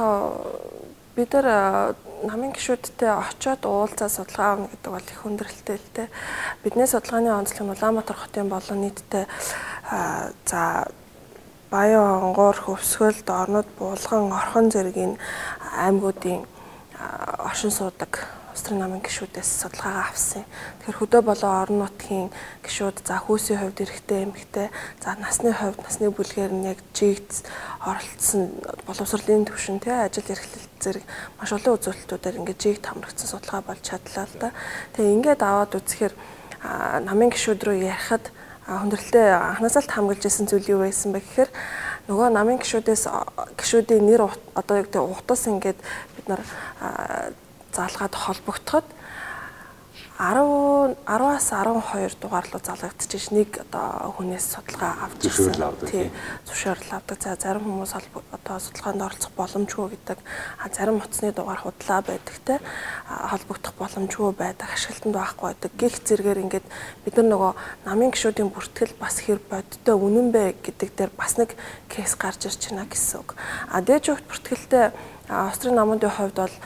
бид 1.17 1.33
нар 1.35 1.97
намын 2.23 2.53
гишүүдтэй 2.53 3.11
очиод 3.11 3.63
уулзаа 3.67 4.09
судалгаа 4.09 4.49
авна 4.53 4.69
гэдэг 4.71 4.93
бол 4.93 5.09
их 5.11 5.21
хүндрэлтэй 5.23 5.77
л 5.79 5.89
дээ. 5.95 6.09
Бидний 6.63 6.87
судалгааны 6.87 7.31
онцлог 7.31 7.63
нь 7.65 7.75
Улаанбаатар 7.75 8.17
хотын 8.19 8.49
болон 8.49 8.79
нийтдээ 8.87 9.25
за 10.47 10.89
Баян 11.71 12.33
онгоор 12.33 12.57
хөвсгөлд 12.57 13.29
орнод 13.29 13.69
буулган 13.79 14.33
орхон 14.33 14.73
зэргийн 14.73 15.21
аймагуудын 15.77 16.47
оршин 17.45 17.71
суудаг 17.71 18.38
Улсын 18.59 18.83
намын 18.83 18.99
гишүүдээс 18.99 19.51
судалгаагаа 19.63 20.11
авсан. 20.11 20.43
Тэгэхээр 20.83 20.99
хөдөө 20.99 21.23
болон 21.23 21.55
орон 21.63 21.79
нутгийн 21.79 22.27
гишүүд 22.67 23.07
за 23.07 23.23
хөөсийн 23.23 23.63
хувьд 23.63 23.87
эрэгтэй 23.87 24.27
эмэгтэй 24.27 24.67
за 24.99 25.15
насны 25.15 25.55
хувьд 25.55 25.79
насны 25.79 26.11
бүлгээр 26.11 26.53
нь 26.59 26.67
яг 26.67 26.83
жигц 26.91 27.47
оролцсон 27.87 28.51
боловсролын 28.83 29.47
төвшин 29.47 29.79
тий 29.79 29.95
ажил 29.95 30.27
эрхлэлт 30.27 30.75
зэрэг 30.83 31.05
маш 31.39 31.55
олон 31.55 31.79
үзүүлэлтүүдээр 31.79 32.39
ингээд 32.43 32.59
жиг 32.59 32.83
тамрагдсан 32.83 33.31
судалгаа 33.31 33.63
болж 33.63 33.83
чадлаа 33.87 34.27
л 34.27 34.37
да. 34.43 34.51
Тэгээ 34.99 35.17
ингээд 35.23 35.41
аваад 35.47 35.79
үзэхээр 35.79 36.15
намын 37.07 37.31
гишүүд 37.31 37.63
рүү 37.63 37.79
ярихад 37.87 38.27
хүндрэлтэй 38.67 39.39
анхнаасаа 39.39 39.87
л 39.87 39.95
хамгаалж 39.95 40.27
исэн 40.27 40.51
зүйл 40.51 40.75
юу 40.75 40.83
байсан 40.83 41.15
бэ 41.15 41.23
гэхээр 41.23 41.51
нөгөө 42.11 42.29
намын 42.35 42.59
гişүүдээс 42.59 43.07
гişүүдийн 43.55 44.03
нэр 44.03 44.27
одоо 44.59 44.77
яг 44.83 44.91
тэ 44.91 44.99
утас 44.99 45.47
ингээд 45.47 45.79
бид 46.19 46.27
нар 46.27 46.43
заалгаад 47.79 48.15
холбогдоход 48.15 48.87
10 50.19 50.97
10-аас 51.07 51.51
12 51.55 52.19
дугаар 52.19 52.47
руу 52.51 52.59
залгагдчих 52.59 53.31
нэг 53.31 53.63
одоо 53.63 54.11
хүнээс 54.19 54.51
судалгаа 54.51 55.07
авч 55.07 55.31
ирсэн. 55.31 55.55
Тий. 55.87 56.11
Зөвшөөрөл 56.43 56.99
авдаг. 56.99 57.23
За 57.23 57.39
зарим 57.39 57.63
хүмүүс 57.71 57.95
одоо 58.35 58.59
судалгаанд 58.59 59.07
оролцох 59.07 59.31
боломжгүй 59.39 59.95
гэдэг. 59.95 60.19
А 60.59 60.67
зарим 60.75 60.99
утасны 60.99 61.31
дугаар 61.31 61.63
худлаа 61.63 62.03
байдаг 62.03 62.35
те 62.43 62.59
холбогдох 63.07 63.75
боломжгүй 63.79 64.35
байдаг. 64.35 64.67
Ашиглалтанд 64.75 65.15
байхгүй 65.15 65.47
байдаг. 65.55 65.71
Гих 65.79 66.03
зэрэгээр 66.03 66.43
ингээд 66.51 66.67
бид 67.07 67.15
нар 67.15 67.27
нөгөө 67.31 67.53
намын 67.87 68.11
гişүүдийн 68.11 68.51
бүртгэл 68.51 68.99
бас 68.99 69.23
хэр 69.23 69.39
бодтой 69.39 69.95
үнэн 69.95 70.35
бэ 70.35 70.59
гэдэг 70.67 70.99
дээр 70.99 71.13
бас 71.15 71.39
нэг 71.39 71.55
кейс 71.87 72.19
гарч 72.19 72.51
ирж 72.51 72.75
байна 72.75 72.91
гэсэн 72.91 73.23
үг. 73.23 73.39
А 73.71 73.79
дээж 73.87 74.19
өгт 74.19 74.27
бүртгэлтэй 74.27 74.91
Австрийн 75.29 75.77
намуудын 75.77 76.11
хувьд 76.11 76.37
бол 76.41 76.57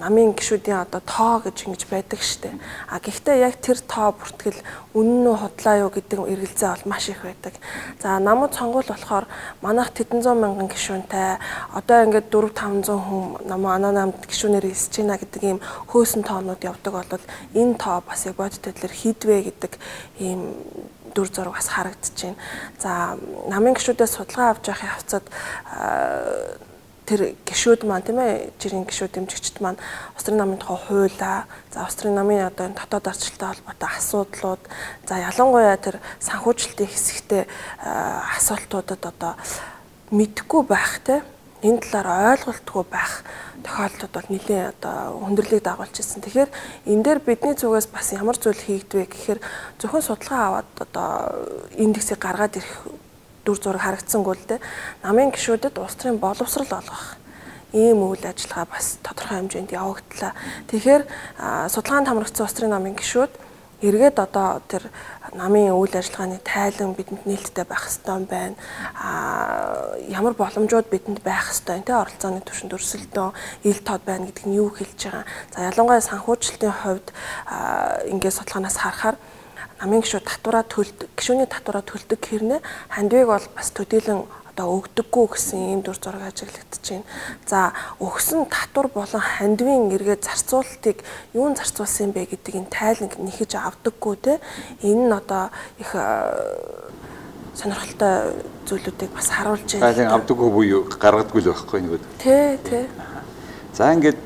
намын 0.00 0.36
гişүүдийн 0.36 0.84
одоо 0.84 1.00
тоо 1.00 1.40
гэж 1.40 1.64
ингэж 1.64 1.82
байдаг 1.88 2.20
штеп. 2.20 2.52
А 2.88 3.00
гэхдээ 3.00 3.36
яг 3.40 3.56
тэр 3.64 3.80
тоо 3.80 4.12
бүртгэл 4.12 4.60
үнэн 4.92 5.24
үү 5.24 5.36
худлаа 5.40 5.76
юу 5.88 5.90
гэдэг 5.90 6.20
эргэлзээ 6.20 6.68
бол 6.68 6.84
маш 6.92 7.08
их 7.08 7.24
байдаг. 7.24 7.56
За 8.04 8.20
намууд 8.20 8.52
сонгуул 8.52 8.84
болохоор 8.84 9.24
манайх 9.64 9.96
700 9.96 10.36
мянган 10.36 10.68
гишүүнтэй 10.68 11.40
одоо 11.72 11.98
ингээд 12.04 12.28
4 12.28 12.52
500 12.52 12.92
хүн 12.92 13.48
намаа 13.48 13.80
анаа 13.80 13.92
намд 13.96 14.20
гишүүнээр 14.28 14.68
эсэж 14.68 15.00
байна 15.00 15.16
гэдэг 15.16 15.42
ийм 15.42 15.58
хөөсөн 15.88 16.22
тоонууд 16.28 16.60
явдаг 16.60 16.92
бол 16.92 17.24
энэ 17.56 17.74
тоо 17.80 18.04
бас 18.04 18.28
яг 18.28 18.36
бодит 18.36 18.60
төдлөр 18.60 18.92
хідвэ 18.92 19.48
гэдэг 19.48 19.72
ийм 20.20 20.40
дүр 21.14 21.28
зураг 21.32 21.56
бас 21.56 21.72
харагдаж 21.72 22.12
байна. 22.20 22.36
За 22.78 23.16
намын 23.48 23.74
гишүүдээс 23.74 24.12
судалгаа 24.12 24.50
авч 24.52 24.68
явахын 24.68 24.92
хавцад 24.92 25.24
тэр 27.04 27.36
гişүүд 27.44 27.84
маань 27.84 28.04
тийм 28.04 28.18
ээ 28.18 28.56
жирийн 28.56 28.88
гişүүд 28.88 29.12
дэмжигчд 29.12 29.60
маань 29.60 29.80
Австрийн 30.16 30.40
намын 30.40 30.58
тухай 30.58 30.80
хуулаа 30.88 31.44
за 31.68 31.84
Австрийн 31.84 32.16
намын 32.16 32.48
одоо 32.48 32.72
дотоод 32.72 33.12
арчлалтай 33.12 33.48
холбоотой 33.52 33.90
асуудлууд 33.92 34.62
за 35.04 35.14
ялангуяа 35.20 35.76
тэр 35.76 36.00
санхүүжилтийн 36.24 36.88
хэсэгтээ 36.88 37.42
асуултуудад 38.40 39.02
одоо 39.04 39.32
мэдхгүй 40.10 40.62
байх 40.64 41.04
те 41.04 41.20
энэ 41.64 41.80
талаар 41.80 42.36
ойлголтгүй 42.36 42.84
байх 42.88 43.24
тохиолдлууд 43.64 44.12
бол 44.12 44.28
нэлээд 44.28 44.68
одоо 44.76 44.96
хүндрэлийг 45.24 45.64
дагуулж 45.64 45.96
ирсэн. 45.96 46.20
Тэгэхээр 46.20 46.50
энэ 46.92 47.04
дээр 47.04 47.20
бидний 47.24 47.56
зүгээс 47.56 47.88
бас 47.88 48.12
ямар 48.12 48.36
зүйл 48.36 48.60
хийгдвэ 48.60 49.08
гэхээр 49.08 49.40
зөвхөн 49.80 50.04
судалгаа 50.04 50.40
аваад 50.60 50.68
одоо 50.76 51.08
индексийг 51.80 52.20
гаргаад 52.20 52.60
ирэх 52.60 52.72
дүр 53.44 53.58
зураг 53.60 53.84
харагдсангүй 53.84 54.34
л 54.34 54.48
дээ. 54.48 54.60
Намын 55.04 55.30
гişүүдэд 55.36 55.78
улс 55.78 55.94
төрийн 56.00 56.18
боловсрал 56.18 56.72
олгох 56.80 57.20
ийм 57.74 58.06
үйл 58.06 58.24
ажиллагаа 58.24 58.66
бас 58.70 58.98
тодорхой 59.02 59.38
хэмжээнд 59.42 59.74
явагдлаа. 59.74 60.32
Тэгэхээр 60.70 61.02
судалгаанд 61.68 62.08
хамрагдсан 62.08 62.46
улс 62.46 62.54
төрийн 62.54 62.74
намын 62.74 62.94
гişүүд 62.94 63.32
эргээд 63.82 64.16
одоо 64.22 64.62
тэр 64.70 64.86
намын 65.34 65.74
үйл 65.74 65.92
ажиллагааны 65.92 66.38
тайлан 66.46 66.94
бидэнд 66.94 67.26
нээлттэй 67.26 67.66
байх 67.66 67.84
хэрэгтэй 67.84 68.24
байна. 68.30 68.56
А 68.94 69.98
ямар 70.08 70.34
боломжууд 70.38 70.88
бидэнд 70.88 71.20
байх 71.26 71.50
хэрэгтэй 71.50 71.82
те 71.82 71.92
оролцооны 71.98 72.40
түвшинд 72.46 72.72
өрсөлдөө 72.72 73.28
ил 73.68 73.80
тод 73.82 74.02
байна 74.06 74.30
гэдг 74.30 74.46
нь 74.46 74.56
юу 74.56 74.70
хэлж 74.70 75.10
байгаа. 75.10 75.26
За 75.52 75.68
ялангуяа 75.68 76.00
санхүүжилтийн 76.00 76.74
хувьд 76.78 77.08
ингээд 78.08 78.38
судалгаанаас 78.38 78.78
харахаар 78.78 79.16
намын 79.84 80.00
гişүүд 80.00 80.24
татвараа 80.24 80.64
төлдөг 80.64 81.12
гişүүний 81.12 81.44
татвараа 81.44 81.84
төлдөг 81.84 82.20
хэрнээ 82.24 82.60
хандвиг 82.88 83.28
бол 83.28 83.46
бас 83.52 83.68
төдийлөн 83.76 84.24
одоо 84.54 84.80
өгдөггүй 84.80 85.26
гэсэн 85.34 85.60
ийм 85.60 85.80
дүр 85.84 85.98
зураг 86.00 86.30
ажиглагдаж 86.30 86.80
байна. 86.88 87.04
За 87.44 87.74
өгсөн 88.00 88.46
татвар 88.48 88.88
болон 88.88 89.20
хандвийн 89.20 89.90
эргээд 89.92 90.24
зарцуулалтыг 90.24 91.02
юун 91.34 91.58
зарцуулсан 91.58 92.14
бэ 92.14 92.30
гэдгийг 92.32 92.70
тайлан 92.70 93.10
нэхэж 93.18 93.58
авдаггүй 93.60 94.16
те. 94.22 94.40
Энэ 94.80 95.10
нь 95.10 95.12
одоо 95.12 95.50
их 95.76 95.90
сонирхолтой 97.52 98.40
зүйлүүдийг 98.64 99.10
бас 99.10 99.28
харуулж 99.28 99.68
байна. 99.68 99.90
Тайлан 99.90 100.14
авдаггүй 100.16 100.50
буюу 100.54 100.86
гаргадаггүй 100.86 101.42
л 101.42 101.50
байхгүй 101.52 101.80
нэг? 101.82 102.00
Тий, 102.22 102.56
тий. 102.62 102.86
За 103.74 103.90
ингээд 103.92 104.22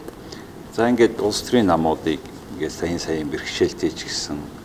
за 0.77 0.93
ингээд 0.93 1.25
улс 1.25 1.41
төрийн 1.41 1.73
намуудыг 1.73 2.21
ингээд 2.53 2.73
сайн 2.77 3.01
сайн 3.01 3.33
бэрхшээлтэй 3.33 3.97
ч 3.97 4.05
гэсэн 4.05 4.58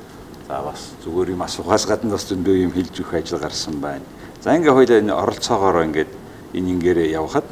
За 0.47 0.59
бас 0.61 0.91
зүгээр 1.03 1.33
юм 1.33 1.41
асуухаас 1.41 1.85
гадна 1.87 2.15
бас 2.15 2.27
зөндөө 2.27 2.67
юм 2.67 2.71
хэлж 2.75 2.99
өгөх 2.99 3.15
ажил 3.15 3.39
гарсан 3.39 3.79
байна. 3.79 4.03
За 4.43 4.51
ингээ 4.55 4.75
хоёлаа 4.75 4.99
энэ 4.99 5.15
оролцоогоор 5.15 5.87
ингээд 5.87 6.11
энэ 6.53 6.71
ингээрээ 6.75 7.15
явхад 7.15 7.47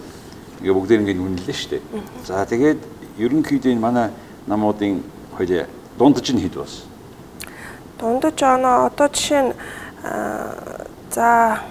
ингээ 0.60 0.76
бүгд 0.76 0.92
ингээ 0.92 1.16
үнэллээ 1.24 1.56
шүү 1.56 1.72
дээ. 1.72 1.84
За 2.28 2.44
тэгээд 2.44 2.80
ерөнхийдөө 3.16 3.72
энэ 3.72 3.80
манай 3.80 4.08
намуудын 4.48 5.04
хоёлаа 5.38 5.72
дундаж 5.96 6.28
нь 6.36 6.44
хэд 6.44 6.56
бас? 6.60 6.84
Дундаж 7.96 8.38
оноо 8.44 8.92
одоо 8.92 9.08
жишээ 9.08 9.42
нь 9.48 9.54
за 11.16 11.64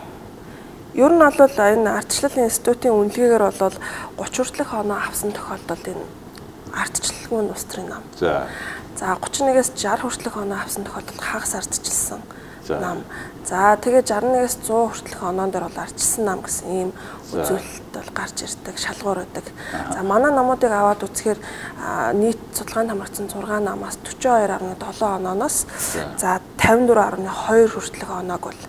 ер 0.94 1.12
нь 1.12 1.20
бол 1.20 1.56
энэ 1.58 1.90
ардчлал 2.00 2.36
институтын 2.48 2.96
үнэлгээгээр 2.96 3.44
бол 3.44 3.76
30 4.16 4.40
хүртэлх 4.40 4.72
оноо 4.72 4.98
авсан 5.04 5.36
тохиолдолд 5.36 5.84
энэ 5.84 6.06
ардчлалгүй 6.74 7.40
улс 7.50 7.64
төрийн 7.68 7.88
нам. 7.92 8.02
За 8.16 8.46
За 8.96 9.16
31-ээс 9.16 9.70
60 9.76 10.02
хүртэлх 10.02 10.36
оноо 10.36 10.58
авсан 10.58 10.84
тохиолдолд 10.84 11.20
хагас 11.20 11.54
ардчилсан 11.54 12.20
нам. 12.68 13.02
За 13.44 13.74
тэгээ 13.80 14.04
61-ээс 14.06 14.62
100 14.62 14.70
хүртэлх 14.70 15.22
оноон 15.24 15.50
дээр 15.50 15.66
бол 15.66 15.82
ардчилсан 15.82 16.24
нам 16.24 16.40
гэсэн 16.44 16.68
ийм 16.70 16.90
үзүүлэлт 17.32 17.90
бол 17.94 18.10
гарч 18.14 18.36
ирдэг, 18.46 18.76
шалгуур 18.78 19.24
байдаг. 19.24 19.46
За 19.90 20.02
манай 20.06 20.30
намуудыг 20.30 20.70
аваад 20.70 21.02
үзэхээр 21.02 21.40
нийт 22.14 22.38
судалгаанд 22.54 22.90
хамрагдсан 22.94 23.26
6 23.32 23.64
намаас 23.64 23.98
42.7 24.06 25.02
онооноос 25.02 25.66
за 26.20 26.38
54.2 26.58 27.74
хүртэлх 27.74 28.10
оноог 28.10 28.42
бол 28.52 28.62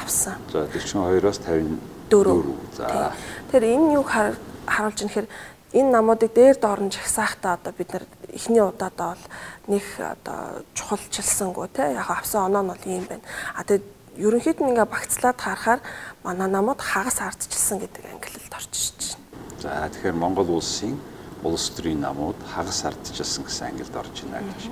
авсан. 0.00 0.38
За 0.52 0.64
42-оос 0.64 1.40
54. 1.44 2.56
За. 2.76 3.12
Тэгэхээр 3.50 3.64
энэ 3.68 3.92
юг 4.00 4.08
харуулж 4.08 5.00
нэхэр 5.02 5.26
энэ 5.72 5.90
намуудыг 5.92 6.32
дээр 6.32 6.56
доор 6.56 6.80
нь 6.80 6.92
жагсаахтаа 6.92 7.56
одоо 7.56 7.72
бид 7.76 7.92
нар 7.92 8.04
эхний 8.32 8.60
удаадаа 8.60 9.14
бол 9.14 9.24
нэг 9.68 9.84
одоо 10.00 10.64
чухалчилсангүй 10.74 11.68
те 11.72 11.92
яг 11.92 12.10
авсан 12.10 12.48
оноо 12.48 12.62
нь 12.62 12.70
бол 12.72 12.84
ийм 12.88 13.04
байна. 13.06 13.24
А 13.54 13.64
тэгээд 13.64 13.84
ерөнхийд 14.16 14.58
нь 14.60 14.70
ингээ 14.72 14.88
багцлаад 14.88 15.38
харахаар 15.40 15.80
манай 16.24 16.48
намууд 16.48 16.80
хагас 16.80 17.20
ардчилсан 17.20 17.78
гэдэг 17.80 18.04
ангилалд 18.08 18.52
орчиж 18.52 19.16
байна. 19.16 19.52
За 19.60 19.88
тэгэхээр 19.88 20.16
Монгол 20.16 20.50
улсын 20.50 20.98
улс 21.44 21.70
төрийн 21.76 22.00
намууд 22.00 22.36
хагас 22.54 22.84
ардчилсан 22.84 23.44
гэсэн 23.44 23.66
ангилалд 23.72 23.96
орж 23.96 24.16
байна 24.24 24.44
гэж. 24.48 24.62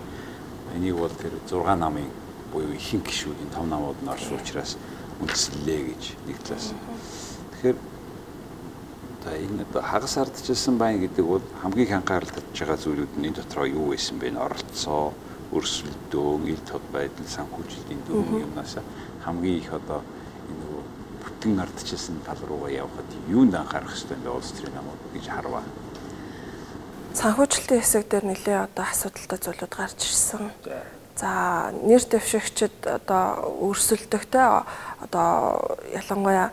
Энийг 0.76 0.96
бол 0.96 1.14
тэр 1.14 1.34
6 1.48 1.76
намын 1.76 2.08
буюу 2.52 2.74
ихэнх 2.74 3.06
гишүүдийн 3.06 3.50
том 3.54 3.68
намууд 3.68 3.98
нь 4.02 4.08
орсон 4.08 4.38
учраас 4.38 4.76
үндэслэлээ 5.20 5.80
гэж 5.88 6.02
нэг 6.26 6.38
талаас. 6.44 6.72
Тэгэхээр 7.56 7.76
Одоо 9.20 9.36
энэ 9.36 9.68
одоо 9.68 9.82
хагас 9.84 10.16
ардчилсан 10.16 10.78
байна 10.80 11.04
гэдэг 11.04 11.24
бол 11.28 11.44
хамгийн 11.60 12.00
анхаарал 12.00 12.32
татж 12.32 12.56
байгаа 12.56 12.80
зүйлүүд 12.80 13.12
нь 13.20 13.26
энэ 13.28 13.36
дотроо 13.36 13.66
юу 13.68 13.92
байсан 13.92 14.16
бэ? 14.16 14.32
Оролцоо, 14.32 15.12
өрсөлдөөн, 15.52 16.48
ил 16.48 16.62
тод 16.64 16.80
байдал, 16.88 17.28
санхүүжилтийн 17.28 18.00
дөрвөн 18.08 18.48
юмнаас 18.48 18.80
хамгийн 19.20 19.60
их 19.60 19.68
одоо 19.76 20.00
энэ 20.48 20.56
нөгөө 20.64 20.84
бүтэн 21.20 21.60
ардчилсан 21.60 22.16
тал 22.24 22.40
руугаа 22.48 22.72
явхад 22.72 23.10
юунд 23.28 23.54
анхаарах 23.60 23.92
хэрэгтэй 23.92 24.16
бэ? 24.24 24.32
Улс 24.32 24.56
төрийн 24.56 24.72
намууд 24.80 25.00
гэж 25.12 25.26
харваа. 25.28 25.64
Санхүүжилтийн 27.12 27.82
хэсэг 27.84 28.08
дээр 28.08 28.24
нэлээ 28.24 28.58
одоо 28.72 28.84
асуудалтай 28.88 29.36
зүйлүүд 29.36 29.68
гарч 29.76 30.00
ирсэн. 30.00 30.48
За 31.20 31.68
нэр 31.76 32.00
дэвшигчд 32.08 32.88
одоо 32.88 33.52
өрсөлдөхтэй 33.68 34.64
одоо 35.04 35.76
ялангуяа 35.92 36.48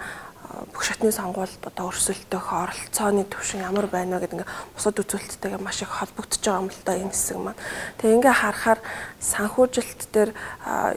бүх 0.47 0.83
шатны 0.83 1.11
сонгуульд 1.11 1.59
одоо 1.67 1.91
өрсөлдөх 1.91 2.45
оролцооны 2.55 3.27
түвшин 3.27 3.67
ямар 3.67 3.87
байна 3.91 4.15
вэ 4.15 4.31
гэдэг 4.31 4.47
ингээ 4.47 4.51
бусад 4.75 4.99
үзүүлэлттэйгээ 5.03 5.59
маш 5.59 5.83
их 5.83 5.91
холбогдож 5.91 6.39
байгаа 6.39 6.61
юм 6.63 6.71
л 6.71 6.83
да 6.87 6.93
энэ 6.95 7.11
хэсэг 7.11 7.37
маань. 7.37 7.61
Тэгээ 7.99 8.15
ингээ 8.15 8.35
харахаар 8.41 8.79
санхүүжилт 9.19 10.01
дээр 10.15 10.31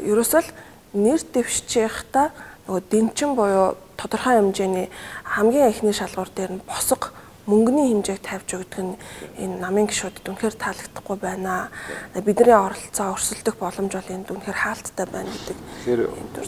ерөөсөө 0.07 0.43
л 0.47 0.51
нэр 0.95 1.21
дэвшчихта 1.35 2.31
нөгөө 2.71 2.83
дэнчин 2.91 3.35
буюу 3.35 3.75
тодорхой 3.99 4.39
хэмжээний 4.39 4.87
хамгийн 5.27 5.71
эхний 5.71 5.95
шалгуур 5.95 6.31
дээр 6.31 6.53
нь 6.55 6.67
босго 6.67 7.11
мөнгөний 7.51 7.91
хэмжээг 7.91 8.23
тавьж 8.23 8.49
өгдөг 8.55 8.83
нь 8.87 8.95
энэ 9.43 9.59
намын 9.59 9.91
гишүүдэд 9.91 10.31
үнэхээр 10.31 10.55
таалагдахгүй 10.55 11.17
байна. 11.19 11.75
Бидний 12.15 12.55
оролцоо 12.55 13.19
өрсөлдөх 13.19 13.59
боломж 13.59 13.93
бол 13.99 14.15
энд 14.15 14.31
үнэхээр 14.31 14.59
хаалттай 14.63 15.07
байна 15.11 15.31
гэдэг 15.35 15.59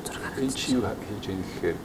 зураг. 0.07 0.39
Энэ 0.39 0.55
чи 0.55 0.79
юу 0.79 0.87
хийж 0.87 1.25
яах 1.27 1.43
гэхээр 1.59 1.79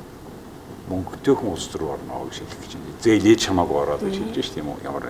мөнгөтэйхэн 0.87 1.51
улс 1.51 1.67
руу 1.75 1.91
орно 1.95 2.25
гэж 2.25 2.39
хэлэх 2.39 2.59
гэж 2.63 2.71
байна. 2.79 3.01
Зээлээ 3.03 3.35
чамаагүй 3.35 3.77
ороод 3.83 4.01
гэж 4.07 4.15
хэлж 4.23 4.49
дээ 4.55 4.63
юм 4.63 4.69
уу? 4.71 4.79
Ямар 4.83 5.03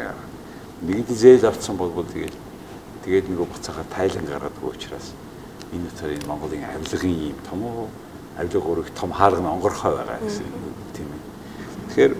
нэгэн 0.81 1.05
зээл 1.05 1.45
авцсан 1.49 1.77
бол 1.77 1.93
тэгээд 1.93 2.35
тэгээд 3.05 3.29
нөгөө 3.29 3.47
буцаага 3.49 3.83
тайлан 3.93 4.25
гаргадаг 4.25 4.63
учраас 4.63 5.13
энэ 5.73 5.87
утгаар 5.89 6.13
энэ 6.17 6.27
Монголын 6.27 6.65
авилгын 6.65 7.15
юм 7.29 7.39
том 7.45 7.59
уу 7.61 7.89
авилга 8.37 8.69
өрөх 8.73 8.89
том 8.97 9.11
хаалга 9.13 9.41
нь 9.41 9.53
онгорхой 9.53 9.93
байгаа 9.93 10.17
гэсэн 10.21 10.45
тийм 10.97 11.09
ээ. 11.13 11.21
Тэгэхээр 11.89 12.13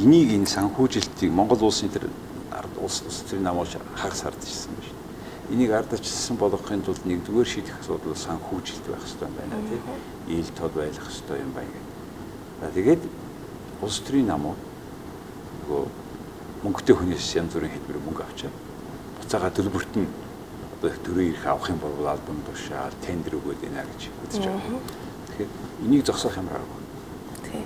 энийг 0.00 0.28
энэ 0.32 0.48
санхүүжилтийг 0.48 1.32
Монгол 1.32 1.60
улсын 1.60 1.92
тэр 1.92 2.08
улс 2.80 3.04
улсын 3.04 3.42
намууч 3.44 3.76
хагас 3.96 4.24
хардчихсан 4.24 4.72
байна 4.80 4.95
Энийг 5.46 5.70
ардчилсан 5.70 6.36
болгохын 6.36 6.82
тулд 6.82 7.04
нэгдүгээр 7.06 7.46
шийдэх 7.46 7.78
асуудал 7.78 8.18
санхүүжилт 8.18 8.86
байх 8.90 9.02
хэрэгтэй 9.06 9.30
байна 9.30 9.56
тийм. 9.70 9.82
Ийл 10.26 10.50
тод 10.58 10.72
байх 10.74 10.90
хэрэгтэй 10.90 11.38
юм 11.38 11.52
байна. 11.54 11.78
За 12.60 12.70
тэгээд 12.74 13.02
улс 13.82 14.00
төрийн 14.02 14.26
намууд 14.26 14.58
нөгөө 15.62 15.82
мөнгөтэй 16.66 16.94
хүнээс 16.98 17.36
янз 17.38 17.54
бүрийн 17.54 17.74
хэлбэр 17.78 18.02
мөнгө 18.02 18.24
авчаа. 18.26 18.50
Буцаага 19.22 19.50
төлбөрт 19.54 19.94
нь 19.94 20.08
одоо 20.80 20.90
төрөө 20.90 21.24
ирэх 21.30 21.46
авах 21.46 21.70
юм 21.70 21.78
бол 21.78 22.06
албан 22.10 22.42
тушаал 22.50 22.94
тендер 23.06 23.38
өгөөд 23.38 23.60
байна 23.62 23.86
гэж 23.86 24.10
үзэж 24.26 24.44
байгаа. 24.50 24.82
Тэгэхээр 25.30 25.50
энийг 25.86 26.02
зогсоох 26.06 26.36
юм 26.42 26.50
аргагүй. 26.50 26.82
Тий. 27.46 27.62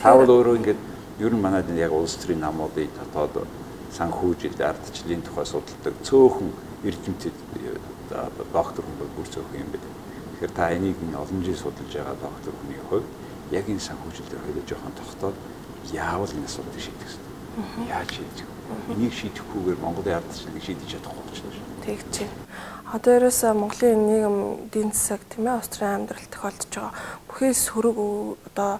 Таавал 0.00 0.32
өөрөө 0.32 0.56
ингээд 0.64 0.80
ер 1.20 1.32
нь 1.34 1.44
манайд 1.44 1.68
яг 1.76 1.92
улс 1.92 2.16
төрийн 2.16 2.40
намуудын 2.40 2.88
дотоод 2.96 3.44
санхүүжилт 3.92 4.60
ардчлалын 4.64 5.22
тухай 5.22 5.46
судалдаг 5.46 5.94
цөөхөн 6.08 6.50
эрдэмтэд 6.84 7.36
доктор 8.52 8.84
хүн 8.84 8.96
бүр 9.16 9.28
цөөхөн 9.28 9.62
юм 9.62 9.70
байна. 9.74 9.88
Тэгэхээр 10.38 10.52
та 10.54 10.70
энийг 10.70 10.98
олон 11.14 11.42
жил 11.42 11.58
судалж 11.58 11.92
байгаа 11.92 12.16
доктор 12.22 12.52
хүний 12.62 12.80
хувьд 12.90 13.08
яг 13.50 13.66
энэ 13.66 13.82
санхүүжилтээр 13.82 14.44
хоёул 14.44 14.68
жоохон 14.68 14.94
тогтоод 14.94 15.36
яавал 15.92 16.30
энэ 16.30 16.46
асуудлыг 16.46 16.82
шийдэх 16.82 17.10
вэ? 17.10 17.90
Яаж 17.90 18.10
шийдэх 18.14 18.46
вэ? 18.46 18.94
Энийг 18.94 19.14
шийдэхгүйгээр 19.18 19.82
Монголын 19.82 20.18
ардчлалыг 20.20 20.62
шийдэж 20.62 20.88
чадахгүй 20.92 21.24
болчихно 21.26 21.52
шүү. 21.56 21.66
Тэгж 21.84 22.14
байна. 22.22 22.36
Одоо 22.88 23.12
ерөөсөө 23.18 23.52
Монголын 23.52 24.00
нийгэм 24.08 24.38
эдийн 24.64 24.90
засаг 24.96 25.20
тийм 25.28 25.44
ээ 25.44 25.58
Австрийн 25.60 25.94
амьдрал 26.08 26.28
тохиолдож 26.32 26.72
байгаа 26.72 26.92
бүхий 27.28 27.52
сөрөг 27.52 27.96
одоо 28.48 28.72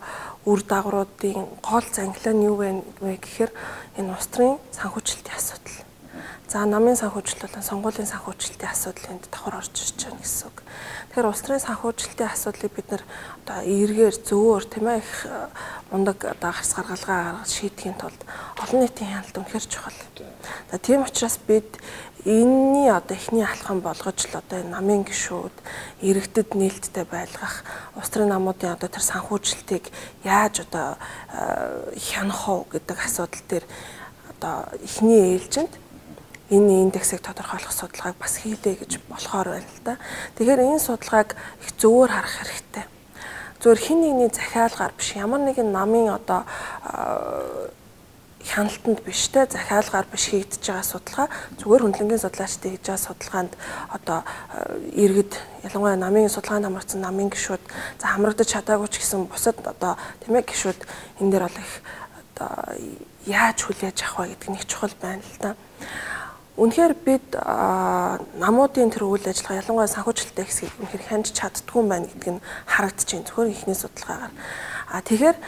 үр 0.49 0.61
дагавруудын 0.65 1.41
гол 1.61 1.87
зангилаа 1.93 2.33
нь 2.33 2.47
юу 2.49 2.57
вэ 2.57 3.21
гэхээр 3.21 3.53
энэ 4.01 4.13
Австрийн 4.17 4.57
санхүүжилтийн 4.73 5.37
асуудал. 5.37 5.78
За 6.49 6.65
намын 6.65 6.97
санхүүжилт 6.97 7.43
болон 7.45 7.61
сонгуулийн 7.61 8.09
санхүүжилтийн 8.09 8.73
асуудал 8.73 9.13
энд 9.13 9.29
давхар 9.29 9.61
орж 9.61 9.69
ирж 9.85 10.01
байна 10.01 10.25
гэсэн 10.25 10.49
үг. 10.49 10.65
Тэгэхээр 11.13 11.29
улс 11.29 11.43
төрийн 11.45 11.67
санхүүжилтийн 11.69 12.33
асуудлыг 12.33 12.73
бид 12.73 12.89
нар 12.89 13.05
одоо 13.45 13.59
эргээр 13.69 14.17
зөвөр 14.25 14.65
тийм 14.65 14.89
ээ 14.89 15.05
их 15.05 15.13
мундаг 15.93 16.25
одоо 16.25 16.49
гарц 16.49 16.73
гаргалгаа 16.73 17.45
гаргаж 17.45 17.53
шийдэхин 17.53 18.01
тулд 18.01 18.21
олон 18.65 18.81
нийтийн 18.81 19.13
хяналт 19.13 19.37
үнэхэр 19.37 19.67
чухал. 19.69 20.01
За 20.73 20.77
тийм 20.81 21.05
учраас 21.05 21.37
бид 21.37 21.69
энэний 22.25 22.89
одоо 22.97 23.13
эхний 23.13 23.45
алхам 23.45 23.85
болгож 23.85 24.17
л 24.17 24.41
одоо 24.41 24.65
намын 24.65 25.05
гишүүд 25.05 25.53
иргэдэд 26.01 26.57
нээлттэй 26.57 27.05
байлгах 27.05 27.61
улс 27.93 28.09
төрийн 28.09 28.33
намуудын 28.33 28.73
одоо 28.73 28.89
тэр 28.89 29.05
санхүүжилтийг 29.05 29.93
яаж 30.25 30.65
одоо 30.65 30.97
хянах 31.93 32.41
уу 32.49 32.65
гэдэг 32.73 32.97
асуудал 33.05 33.45
дээр 33.53 33.65
одоо 34.33 34.65
эхний 34.81 35.37
ээлжинд 35.37 35.77
энэ 36.51 36.83
индексийг 36.89 37.21
тодорхойлох 37.21 37.73
судалгааг 37.73 38.17
бас 38.17 38.41
хийлээ 38.41 38.81
гэж 38.81 38.93
болохоор 39.09 39.49
байна 39.57 39.69
л 39.69 39.83
да. 39.85 39.95
Тэгэхээр 40.37 40.65
энэ 40.65 40.81
судалгааг 40.81 41.37
их 41.63 41.71
зөвөр 41.77 42.11
харах 42.11 42.35
хэрэгтэй. 42.41 42.85
Зөвөр 43.61 43.79
хин 43.79 44.01
нэгний 44.01 44.31
захиалгаар 44.33 44.93
биш 44.97 45.17
ямар 45.17 45.41
нэгэн 45.45 45.69
намын 45.73 46.15
одоо 46.15 46.49
хяналтанд 48.49 49.05
биш 49.05 49.29
те 49.29 49.45
захиалгаар 49.45 50.07
биш 50.09 50.31
хийгдэж 50.31 50.63
байгаа 50.63 50.87
судалгаа 50.87 51.29
зүгээр 51.59 51.83
хөндлөнгийн 51.85 52.23
судлаачтай 52.23 52.71
хийж 52.71 52.85
байгаа 52.87 53.07
судалгаанд 53.07 53.53
одоо 53.93 54.19
иргэд 54.95 55.33
ялангуяа 55.67 55.99
намын 56.01 56.33
судалгаанд 56.33 56.65
хамрагдсан 56.65 57.01
намын 57.03 57.29
гишүүд 57.35 57.65
за 58.01 58.07
хамрагдаж 58.09 58.49
чадаагүй 58.49 58.89
ч 58.89 59.03
гэсэн 59.03 59.27
бусад 59.29 59.59
одоо 59.67 59.99
тийм 60.23 60.39
ээ 60.39 60.49
гишүүд 60.49 60.81
энэ 61.21 61.31
дээр 61.35 61.45
бол 61.45 61.59
их 61.61 61.73
одоо 62.33 62.51
яаж 63.27 63.59
хүлээж 63.67 63.99
авах 64.07 64.19
вэ 64.23 64.33
гэдэг 64.33 64.49
нэг 64.55 64.65
чухал 64.65 64.95
байна 65.03 65.23
л 65.23 65.39
да. 65.43 65.51
Үнэхээр 66.59 66.95
бид 67.07 67.39
намуудын 67.39 68.91
тэр 68.91 69.07
үйл 69.07 69.23
ажиллагаа 69.23 69.63
ялангуяа 69.63 69.95
санхүүжилттэй 69.95 70.43
хэсгийг 70.43 70.75
үнэхээр 70.83 71.07
хянж 71.07 71.31
чаддгүй 71.31 71.87
байна 71.87 72.11
гэдг 72.11 72.35
нь 72.35 72.43
харагдаж 72.67 73.07
байна. 73.07 73.27
Зөвхөн 73.31 73.55
ихний 73.55 73.79
судалгаагаар. 73.79 74.35
А 74.91 74.99
тэгэхээр 74.99 75.39